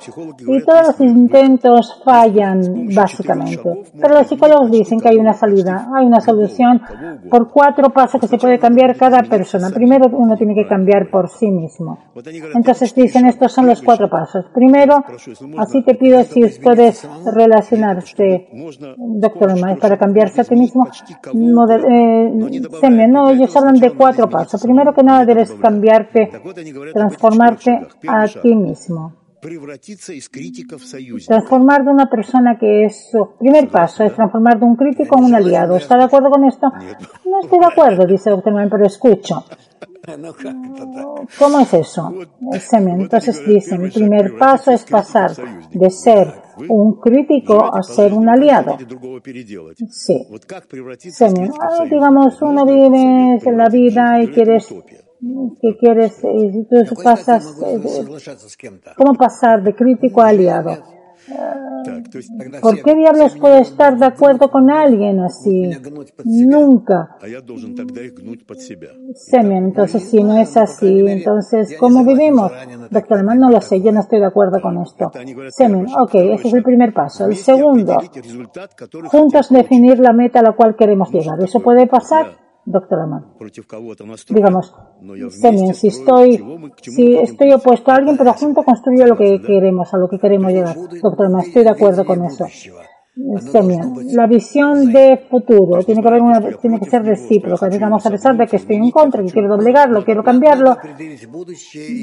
y 0.47 0.63
todos 0.63 0.87
los 0.87 1.01
intentos 1.01 2.01
fallan 2.03 2.87
básicamente. 2.93 3.83
Pero 3.99 4.13
los 4.13 4.27
psicólogos 4.27 4.69
dicen 4.69 4.99
que 4.99 5.09
hay 5.09 5.17
una 5.17 5.33
salida, 5.33 5.87
hay 5.95 6.05
una 6.05 6.21
solución 6.21 6.81
por 7.29 7.49
cuatro 7.49 7.89
pasos 7.89 8.21
que 8.21 8.27
se 8.27 8.37
puede 8.37 8.59
cambiar 8.59 8.95
cada 8.95 9.21
persona. 9.23 9.69
Primero 9.71 10.07
uno 10.11 10.35
tiene 10.37 10.53
que 10.53 10.67
cambiar 10.67 11.09
por 11.09 11.29
sí 11.29 11.49
mismo. 11.49 11.97
Entonces 12.53 12.93
dicen 12.93 13.25
estos 13.25 13.51
son 13.51 13.65
los 13.65 13.81
cuatro 13.81 14.09
pasos. 14.09 14.45
Primero, 14.53 15.03
así 15.57 15.81
te 15.81 15.95
pido 16.03 16.23
si 16.23 16.43
ustedes 16.43 17.07
relacionarse, 17.25 18.47
doctor 18.97 19.53
para 19.79 19.97
cambiarse 19.97 20.41
a 20.41 20.43
ti 20.43 20.55
mismo. 20.55 20.85
Eh, 20.85 23.07
no, 23.07 23.29
ellos 23.29 23.55
hablan 23.55 23.75
de 23.75 23.91
cuatro 23.91 24.29
pasos. 24.29 24.61
Primero 24.61 24.93
que 24.93 25.03
nada 25.03 25.25
debes 25.25 25.51
cambiarte, 25.53 26.29
transformarte 26.93 27.87
a 28.07 28.27
ti 28.27 28.55
mismo. 28.55 29.13
Transformar 31.27 31.83
de 31.83 31.91
una 31.91 32.09
persona 32.09 32.57
que 32.57 32.85
es 32.85 33.09
su 33.11 33.35
primer 33.37 33.69
paso 33.69 34.03
es 34.03 34.13
transformar 34.13 34.57
de 34.57 34.65
un 34.65 34.75
crítico 34.75 35.17
en 35.17 35.25
un 35.25 35.35
aliado. 35.35 35.75
¿Está 35.75 35.97
de 35.97 36.03
acuerdo 36.03 36.29
con 36.29 36.45
esto? 36.45 36.67
No 37.25 37.39
estoy 37.41 37.59
de 37.59 37.65
acuerdo, 37.65 38.05
dice 38.05 38.29
doctor 38.29 38.53
pero 38.69 38.85
escucho. 38.85 39.43
¿Cómo 41.39 41.59
es 41.59 41.73
eso? 41.73 42.13
Entonces 42.51 43.45
dicen, 43.45 43.85
el 43.85 43.91
primer 43.91 44.37
paso 44.37 44.71
es 44.71 44.83
pasar 44.83 45.31
de 45.71 45.89
ser 45.89 46.33
un 46.67 46.99
crítico 46.99 47.73
a 47.73 47.81
ser 47.83 48.13
un 48.13 48.27
aliado. 48.27 48.77
Sí. 49.89 50.27
Ah, 51.61 51.85
digamos, 51.89 52.41
uno 52.41 52.65
vive 52.65 53.39
en 53.45 53.57
la 53.57 53.69
vida 53.69 54.21
y 54.21 54.27
quieres 54.27 54.67
que 55.61 55.77
quieres, 55.77 56.19
y 56.21 56.65
tú 56.65 56.95
pasas, 57.01 57.45
¿cómo 58.97 59.13
pasar 59.13 59.63
de 59.63 59.73
crítico 59.73 60.21
a 60.21 60.27
aliado? 60.27 60.92
¿Por 62.61 62.81
qué 62.81 62.95
diablos 62.95 63.37
puedo 63.37 63.57
estar 63.57 63.97
de 63.97 64.05
acuerdo 64.05 64.49
con 64.49 64.69
alguien 64.69 65.19
así? 65.21 65.69
Nunca. 66.25 67.17
Semen, 69.13 69.65
entonces 69.65 70.03
si 70.03 70.21
no 70.23 70.37
es 70.37 70.57
así, 70.57 71.05
entonces 71.07 71.75
¿cómo 71.79 72.03
vivimos? 72.03 72.51
Doctor 72.89 73.17
Alemán, 73.17 73.39
no 73.39 73.49
lo 73.49 73.61
sé, 73.61 73.81
yo 73.81 73.91
no 73.91 74.01
estoy 74.01 74.19
de 74.19 74.25
acuerdo 74.25 74.61
con 74.61 74.77
esto. 74.79 75.11
Semen, 75.49 75.87
ok, 75.97 76.15
ese 76.15 76.47
es 76.49 76.53
el 76.53 76.63
primer 76.63 76.93
paso. 76.93 77.25
El 77.25 77.35
segundo, 77.35 77.97
juntos 79.05 79.49
definir 79.49 79.99
la 79.99 80.13
meta 80.13 80.39
a 80.39 80.43
la 80.43 80.53
cual 80.53 80.75
queremos 80.75 81.11
llegar. 81.11 81.41
¿Eso 81.41 81.59
puede 81.61 81.87
pasar? 81.87 82.42
Doctor 82.65 82.99
Amán. 82.99 83.25
Digamos, 84.29 84.75
Semyon, 85.29 85.73
si 85.73 85.87
estoy, 85.87 86.43
si 86.81 87.15
estoy 87.17 87.51
opuesto 87.51 87.91
a 87.91 87.95
alguien, 87.95 88.17
pero 88.17 88.33
junto 88.33 88.63
construyo 88.63 89.07
lo 89.07 89.17
que 89.17 89.41
queremos, 89.41 89.93
a 89.93 89.97
lo 89.97 90.07
que 90.07 90.19
queremos 90.19 90.51
llegar. 90.51 90.75
Doctor 91.01 91.25
Amán, 91.27 91.41
estoy 91.41 91.63
de 91.63 91.69
acuerdo 91.69 92.05
con 92.05 92.23
eso. 92.23 92.45
Semyon, 93.15 94.07
la 94.13 94.25
visión 94.25 94.91
de 94.91 95.27
futuro 95.29 95.83
tiene 95.83 96.01
que 96.01 96.07
haber 96.07 96.21
una, 96.23 96.41
tiene 96.57 96.79
que 96.79 96.89
ser 96.89 97.03
recíproca. 97.03 97.69
Digamos, 97.69 98.03
a 98.03 98.09
pesar 98.09 98.35
de 98.35 98.47
que 98.47 98.55
estoy 98.55 98.77
en 98.77 98.89
contra, 98.89 99.21
que 99.21 99.31
quiero 99.31 99.49
doblegarlo, 99.49 100.03
quiero 100.03 100.23
cambiarlo. 100.23 100.75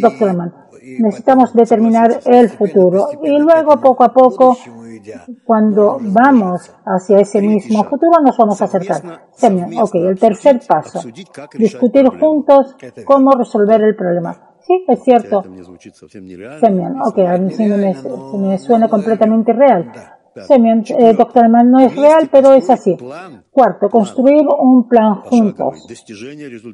Doctor 0.01 0.29
Amán, 0.29 0.55
necesitamos 1.01 1.53
determinar 1.53 2.21
el 2.25 2.49
futuro 2.51 3.09
y 3.25 3.39
luego 3.41 3.81
poco 3.81 4.05
a 4.05 4.13
poco 4.13 4.57
cuando 5.45 5.99
vamos 6.01 6.73
hacia 6.85 7.19
ese 7.19 7.43
mismo 7.43 7.83
futuro 7.83 8.23
nos 8.23 8.37
vamos 8.37 8.63
a 8.63 8.67
acercar. 8.67 9.03
Ok, 9.81 9.95
el 9.97 10.17
tercer 10.17 10.61
paso, 10.65 11.01
discutir 11.59 12.07
juntos 12.21 12.77
cómo 13.05 13.33
resolver 13.33 13.83
el 13.83 13.97
problema. 13.97 14.55
Sí, 14.61 14.85
es 14.87 15.03
cierto. 15.03 15.43
Semyon, 16.61 17.03
ok, 17.03 17.19
a 17.19 17.37
mí 17.37 17.51
sí 17.51 17.65
me, 17.67 17.97
me 18.39 18.59
suena 18.59 18.89
completamente 18.89 19.53
real. 19.53 19.91
Semyon, 20.47 20.85
eh, 20.89 21.17
no 21.65 21.81
es 21.81 21.97
real, 21.97 22.29
pero 22.31 22.55
es 22.55 22.71
así. 22.71 22.97
Cuarto, 23.51 23.89
construir 23.89 24.47
un 24.47 24.89
plan 24.89 25.17
juntos, 25.17 25.87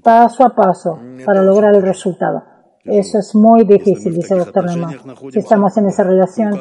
paso 0.03 0.45
a 0.45 0.55
paso, 0.55 0.99
para 1.25 1.43
lograr 1.43 1.75
el 1.75 1.83
resultado. 1.83 2.43
Eso 2.85 3.19
es 3.19 3.35
muy 3.35 3.65
difícil, 3.65 4.15
dice 4.15 4.35
el 4.35 4.41
doctor 4.45 4.65
Lema. 4.65 4.95
Si 5.33 5.39
estamos 5.41 5.77
en 5.77 5.87
esa 5.87 6.05
relación, 6.05 6.61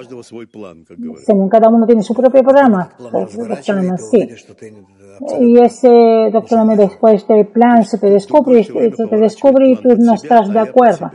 cada 1.49 1.69
uno 1.69 1.85
tiene 1.85 2.01
su 2.01 2.15
propio 2.15 2.41
programa. 2.41 2.89
Pues, 2.97 3.37
doctor 3.37 3.75
Lema, 3.75 3.97
sí. 3.97 4.27
Y 5.39 5.59
ese 5.59 6.29
doctor 6.31 6.59
Lema 6.59 6.75
después 6.75 7.27
del 7.27 7.47
plan 7.47 7.83
se 7.83 7.97
te 7.97 8.09
descubre, 8.09 8.63
se 8.63 9.07
te 9.07 9.17
descubre 9.17 9.69
y 9.69 9.75
tú 9.75 9.89
no 9.97 10.13
estás 10.13 10.49
de 10.51 10.59
acuerdo. 10.59 11.11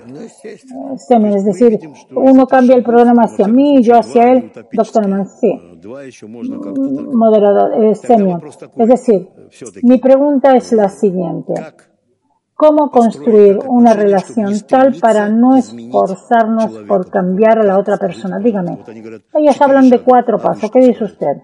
Es 0.94 1.44
decir, 1.44 1.78
uno 2.14 2.46
cambia 2.46 2.76
el 2.76 2.82
programa 2.82 3.24
hacia 3.24 3.46
mí, 3.48 3.82
yo 3.82 3.96
hacia 3.96 4.32
él, 4.32 4.52
doctor 4.72 5.04
Lema, 5.04 5.24
sí. 5.24 5.52
Moderador, 7.12 7.84
eh, 7.84 7.92
Es 7.92 8.88
decir, 8.88 9.28
mi 9.82 9.98
pregunta 9.98 10.56
es 10.56 10.72
la 10.72 10.88
siguiente. 10.88 11.54
Cómo 12.54 12.90
construir 12.90 13.58
una 13.68 13.94
relación 13.94 14.52
tal 14.68 14.94
para 15.00 15.30
no 15.30 15.56
esforzarnos 15.56 16.84
por 16.86 17.10
cambiar 17.10 17.58
a 17.58 17.64
la 17.64 17.78
otra 17.78 17.96
persona. 17.96 18.38
Dígame, 18.38 18.78
ellos 19.34 19.60
hablan 19.62 19.88
de 19.88 20.00
cuatro 20.00 20.36
pasos. 20.36 20.70
¿Qué 20.70 20.80
dice 20.80 21.04
usted? 21.04 21.38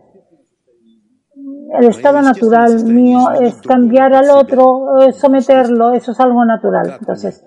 El 1.78 1.86
estado 1.88 2.22
natural 2.22 2.84
mío 2.84 3.30
es 3.40 3.60
cambiar 3.62 4.14
al 4.14 4.30
otro, 4.30 4.86
someterlo, 5.12 5.92
eso 5.92 6.12
es 6.12 6.20
algo 6.20 6.44
natural. 6.44 6.96
Entonces, 6.98 7.44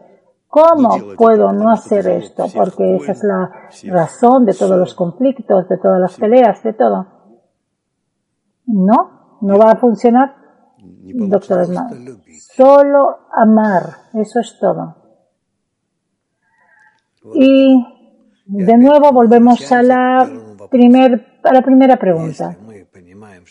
¿cómo 0.48 1.16
puedo 1.18 1.52
no 1.52 1.70
hacer 1.70 2.08
esto? 2.08 2.46
Porque 2.54 2.98
esa 2.98 3.12
es 3.14 3.24
la 3.24 3.52
razón 3.92 4.46
de 4.46 4.54
todos 4.54 4.78
los 4.78 4.94
conflictos, 4.94 5.68
de 5.68 5.78
todas 5.78 6.00
las 6.00 6.16
peleas, 6.18 6.62
de 6.64 6.74
todo. 6.74 7.08
No, 8.66 9.38
no 9.42 9.58
va 9.58 9.72
a 9.72 9.76
funcionar. 9.76 10.36
Doctor 10.78 11.66
Solo 12.56 13.18
amar, 13.34 13.84
eso 14.14 14.40
es 14.40 14.58
todo. 14.60 14.96
Y 17.34 17.86
de 18.46 18.78
nuevo 18.78 19.12
volvemos 19.12 19.72
a 19.72 19.84
la, 19.84 20.30
primer, 20.70 21.40
a 21.44 21.54
la 21.54 21.62
primera 21.62 21.98
pregunta. 21.98 22.58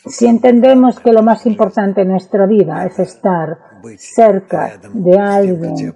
Si 0.06 0.26
entendemos 0.26 1.00
que 1.00 1.12
lo 1.12 1.22
más 1.22 1.44
importante 1.46 2.02
en 2.02 2.08
nuestra 2.08 2.46
vida 2.46 2.84
es 2.86 2.98
estar 2.98 3.58
cerca 3.96 4.78
de 4.92 5.18
alguien 5.18 5.94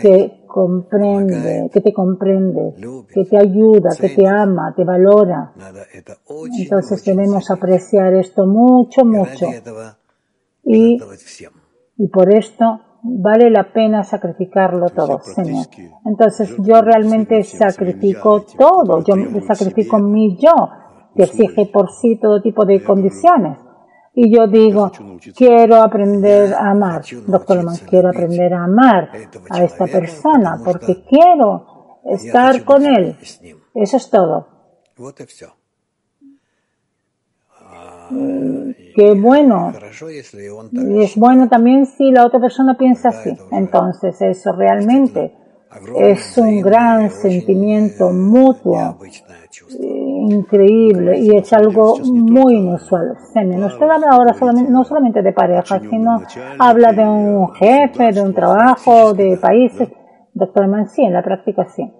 que 0.00 0.44
comprende, 0.46 1.70
que 1.72 1.80
te 1.80 1.92
comprende, 1.92 2.74
que 3.12 3.24
te 3.24 3.36
ayuda, 3.36 3.90
que 3.98 4.10
te 4.10 4.26
ama, 4.26 4.72
te 4.76 4.84
valora, 4.84 5.52
entonces 6.58 7.04
debemos 7.04 7.50
apreciar 7.50 8.14
esto 8.14 8.46
mucho, 8.46 9.04
mucho. 9.04 9.46
y, 10.64 10.98
y 11.96 12.08
por 12.08 12.32
esto 12.32 12.80
vale 13.04 13.50
la 13.50 13.72
pena 13.72 14.02
sacrificarlo 14.02 14.88
todo, 14.88 15.20
Señor. 15.22 15.66
Entonces 16.04 16.54
yo 16.58 16.80
realmente 16.80 17.42
sacrifico 17.42 18.46
todo, 18.56 19.04
yo 19.04 19.14
sacrifico 19.46 19.98
mi 19.98 20.36
yo, 20.38 20.70
que 21.16 21.24
exige 21.24 21.66
por 21.66 21.90
sí 21.90 22.16
todo 22.16 22.40
tipo 22.42 22.64
de 22.64 22.82
condiciones. 22.82 23.58
Y 24.14 24.32
yo 24.32 24.46
digo, 24.46 24.92
quiero 25.36 25.82
aprender 25.82 26.54
a 26.54 26.70
amar, 26.70 27.02
doctor 27.26 27.56
Leman, 27.56 27.76
quiero 27.88 28.10
aprender 28.10 28.54
a 28.54 28.64
amar 28.64 29.10
a 29.50 29.64
esta 29.64 29.86
persona 29.86 30.60
porque 30.64 31.02
quiero 31.02 32.00
estar 32.04 32.64
con 32.64 32.86
él. 32.86 33.16
Eso 33.74 33.96
es 33.96 34.10
todo. 34.10 34.46
Qué 38.94 39.14
bueno. 39.14 39.72
Y 40.70 41.02
es 41.02 41.16
bueno 41.16 41.48
también 41.48 41.86
si 41.86 42.12
la 42.12 42.24
otra 42.24 42.38
persona 42.38 42.76
piensa 42.76 43.08
así. 43.08 43.36
Entonces 43.50 44.20
eso 44.22 44.52
realmente 44.52 45.34
es 45.98 46.38
un 46.38 46.60
gran 46.60 47.10
sentimiento 47.10 48.10
mutuo, 48.10 48.98
increíble 49.70 51.18
y 51.18 51.36
es 51.36 51.52
algo 51.52 51.98
muy 51.98 52.56
inusual. 52.56 53.16
No 53.34 53.66
usted 53.66 53.88
habla 53.88 54.06
ahora 54.10 54.34
solamente, 54.34 54.70
no 54.70 54.84
solamente 54.84 55.22
de 55.22 55.32
pareja, 55.32 55.80
sino 55.80 56.20
habla 56.58 56.92
de 56.92 57.02
un 57.02 57.52
jefe, 57.54 58.12
de 58.12 58.22
un 58.22 58.34
trabajo, 58.34 59.12
de 59.12 59.36
países. 59.36 59.88
Doctor 60.32 60.66
Man, 60.66 60.88
sí, 60.88 61.02
en 61.02 61.12
la 61.12 61.22
práctica 61.22 61.66
sí. 61.66 61.90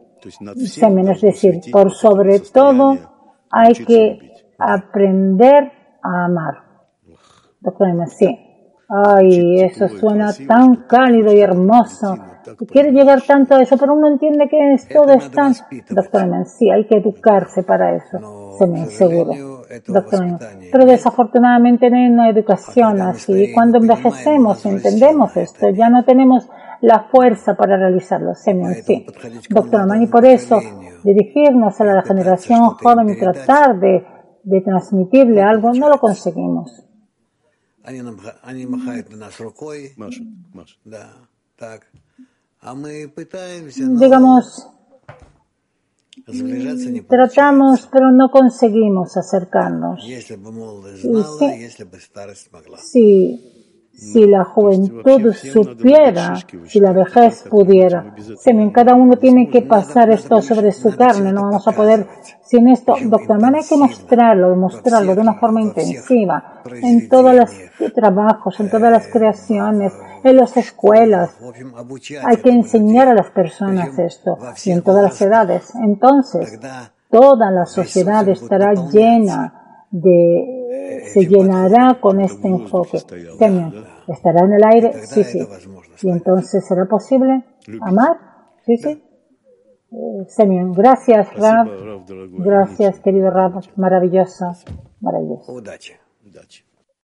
Semen, 0.66 1.08
es 1.08 1.20
decir, 1.20 1.60
por 1.70 1.92
sobre 1.92 2.40
todo 2.40 2.96
hay 3.50 3.74
que 3.74 4.32
aprender 4.58 5.70
a 6.02 6.24
amar. 6.24 6.54
Doctor 7.60 7.88
sí. 8.08 8.53
Ay, 8.88 9.60
eso 9.60 9.88
suena 9.88 10.32
tan 10.46 10.84
cálido 10.86 11.32
y 11.32 11.40
hermoso. 11.40 12.16
Quiere 12.70 12.92
llegar 12.92 13.22
tanto 13.22 13.54
a 13.54 13.62
eso, 13.62 13.76
pero 13.78 13.94
uno 13.94 14.08
entiende 14.08 14.48
que 14.48 14.74
es, 14.74 14.86
todo 14.88 15.14
es 15.14 15.30
tan... 15.30 15.54
Doctor 15.88 16.46
sí, 16.46 16.70
hay 16.70 16.86
que 16.86 16.98
educarse 16.98 17.62
para 17.62 17.96
eso. 17.96 18.52
Se 18.58 18.66
me 18.66 18.86
seguro. 18.86 19.62
Doctor 19.86 20.38
Pero 20.70 20.84
desafortunadamente 20.84 21.88
no 21.88 21.96
hay 21.96 22.06
una 22.06 22.28
educación 22.28 23.00
así. 23.00 23.52
Cuando 23.54 23.78
envejecemos 23.78 24.64
y 24.66 24.68
entendemos 24.68 25.36
esto, 25.36 25.70
ya 25.70 25.88
no 25.88 26.04
tenemos 26.04 26.48
la 26.82 27.04
fuerza 27.10 27.54
para 27.54 27.78
realizarlo. 27.78 28.34
Se 28.34 28.52
me 28.52 28.74
sí. 28.74 29.06
Doctor 29.48 29.88
y 29.98 30.06
por 30.06 30.26
eso 30.26 30.60
dirigirnos 31.02 31.80
a 31.80 31.84
la 31.84 32.02
generación 32.02 32.60
joven 32.74 33.08
y 33.08 33.16
tratar 33.18 33.78
de 33.80 34.04
de 34.44 34.60
transmitirle 34.60 35.42
algo, 35.42 35.72
no 35.72 35.88
lo 35.88 35.98
conseguimos. 35.98 36.84
Они 37.84 38.00
нам, 38.00 38.18
они 38.42 38.66
махают 38.66 39.10
на 39.10 39.18
нас 39.18 39.38
рукой. 39.38 39.92
Маша, 39.96 40.22
Маша. 40.54 40.76
Да, 40.86 41.12
так. 41.58 41.86
А 42.60 42.74
мы 42.74 43.12
пытаемся... 43.14 43.84
Но... 43.84 44.00
Digamos, 44.00 44.66
Tratamos, 47.08 47.88
pero 47.92 48.10
no 48.10 48.30
conseguimos 48.30 49.16
acercarnos. 49.16 50.02
Если 50.02 50.36
бы 50.36 50.52
молодость 50.52 51.02
знала, 51.02 51.54
если 51.54 51.84
бы 51.84 51.98
старость 52.00 52.50
могла. 52.52 52.78
Sí, 52.78 53.53
si 53.94 54.26
la 54.26 54.44
juventud 54.44 55.32
supiera, 55.32 56.34
si 56.66 56.80
la 56.80 56.92
vejez 56.92 57.44
pudiera. 57.48 58.14
Semen, 58.36 58.70
cada 58.70 58.94
uno 58.94 59.16
tiene 59.16 59.48
que 59.48 59.62
pasar 59.62 60.10
esto 60.10 60.42
sobre 60.42 60.72
su 60.72 60.94
carne, 60.96 61.32
no 61.32 61.42
vamos 61.42 61.66
a 61.68 61.72
poder 61.72 62.06
sin 62.42 62.68
esto. 62.68 62.96
Doctor 63.04 63.40
Man, 63.40 63.54
hay 63.54 63.64
que 63.64 63.76
mostrarlo, 63.76 64.50
demostrarlo 64.50 65.14
de 65.14 65.20
una 65.20 65.34
forma 65.34 65.62
intensiva 65.62 66.62
en 66.82 67.08
todos 67.08 67.34
los 67.34 67.50
trabajos, 67.94 68.58
en 68.60 68.70
todas 68.70 68.90
las 68.90 69.06
creaciones, 69.06 69.92
en 70.24 70.36
las 70.36 70.56
escuelas. 70.56 71.36
Hay 72.24 72.36
que 72.38 72.50
enseñar 72.50 73.08
a 73.08 73.14
las 73.14 73.30
personas 73.30 73.98
esto 73.98 74.38
y 74.64 74.70
en 74.72 74.82
todas 74.82 75.04
las 75.04 75.22
edades. 75.22 75.72
Entonces, 75.76 76.58
toda 77.10 77.50
la 77.50 77.64
sociedad 77.64 78.28
estará 78.28 78.74
llena 78.74 79.86
de 79.90 80.63
se 81.12 81.26
llenará 81.26 81.98
con 82.00 82.20
este 82.20 82.48
enfoque. 82.48 82.98
Semyon, 83.38 83.84
¿estará 84.08 84.44
en 84.44 84.52
el 84.52 84.64
aire? 84.64 85.06
Sí, 85.06 85.24
sí. 85.24 85.40
¿Y 86.02 86.10
entonces 86.10 86.64
será 86.66 86.86
posible 86.86 87.44
amar? 87.80 88.18
Sí, 88.66 88.76
sí. 88.76 89.02
Eh, 89.92 90.26
gracias, 90.74 91.32
Rab. 91.36 91.68
Gracias, 92.38 93.00
querido 93.00 93.30
Rab. 93.30 93.60
Maravilloso. 93.76 94.52
Maravilloso. 95.00 95.62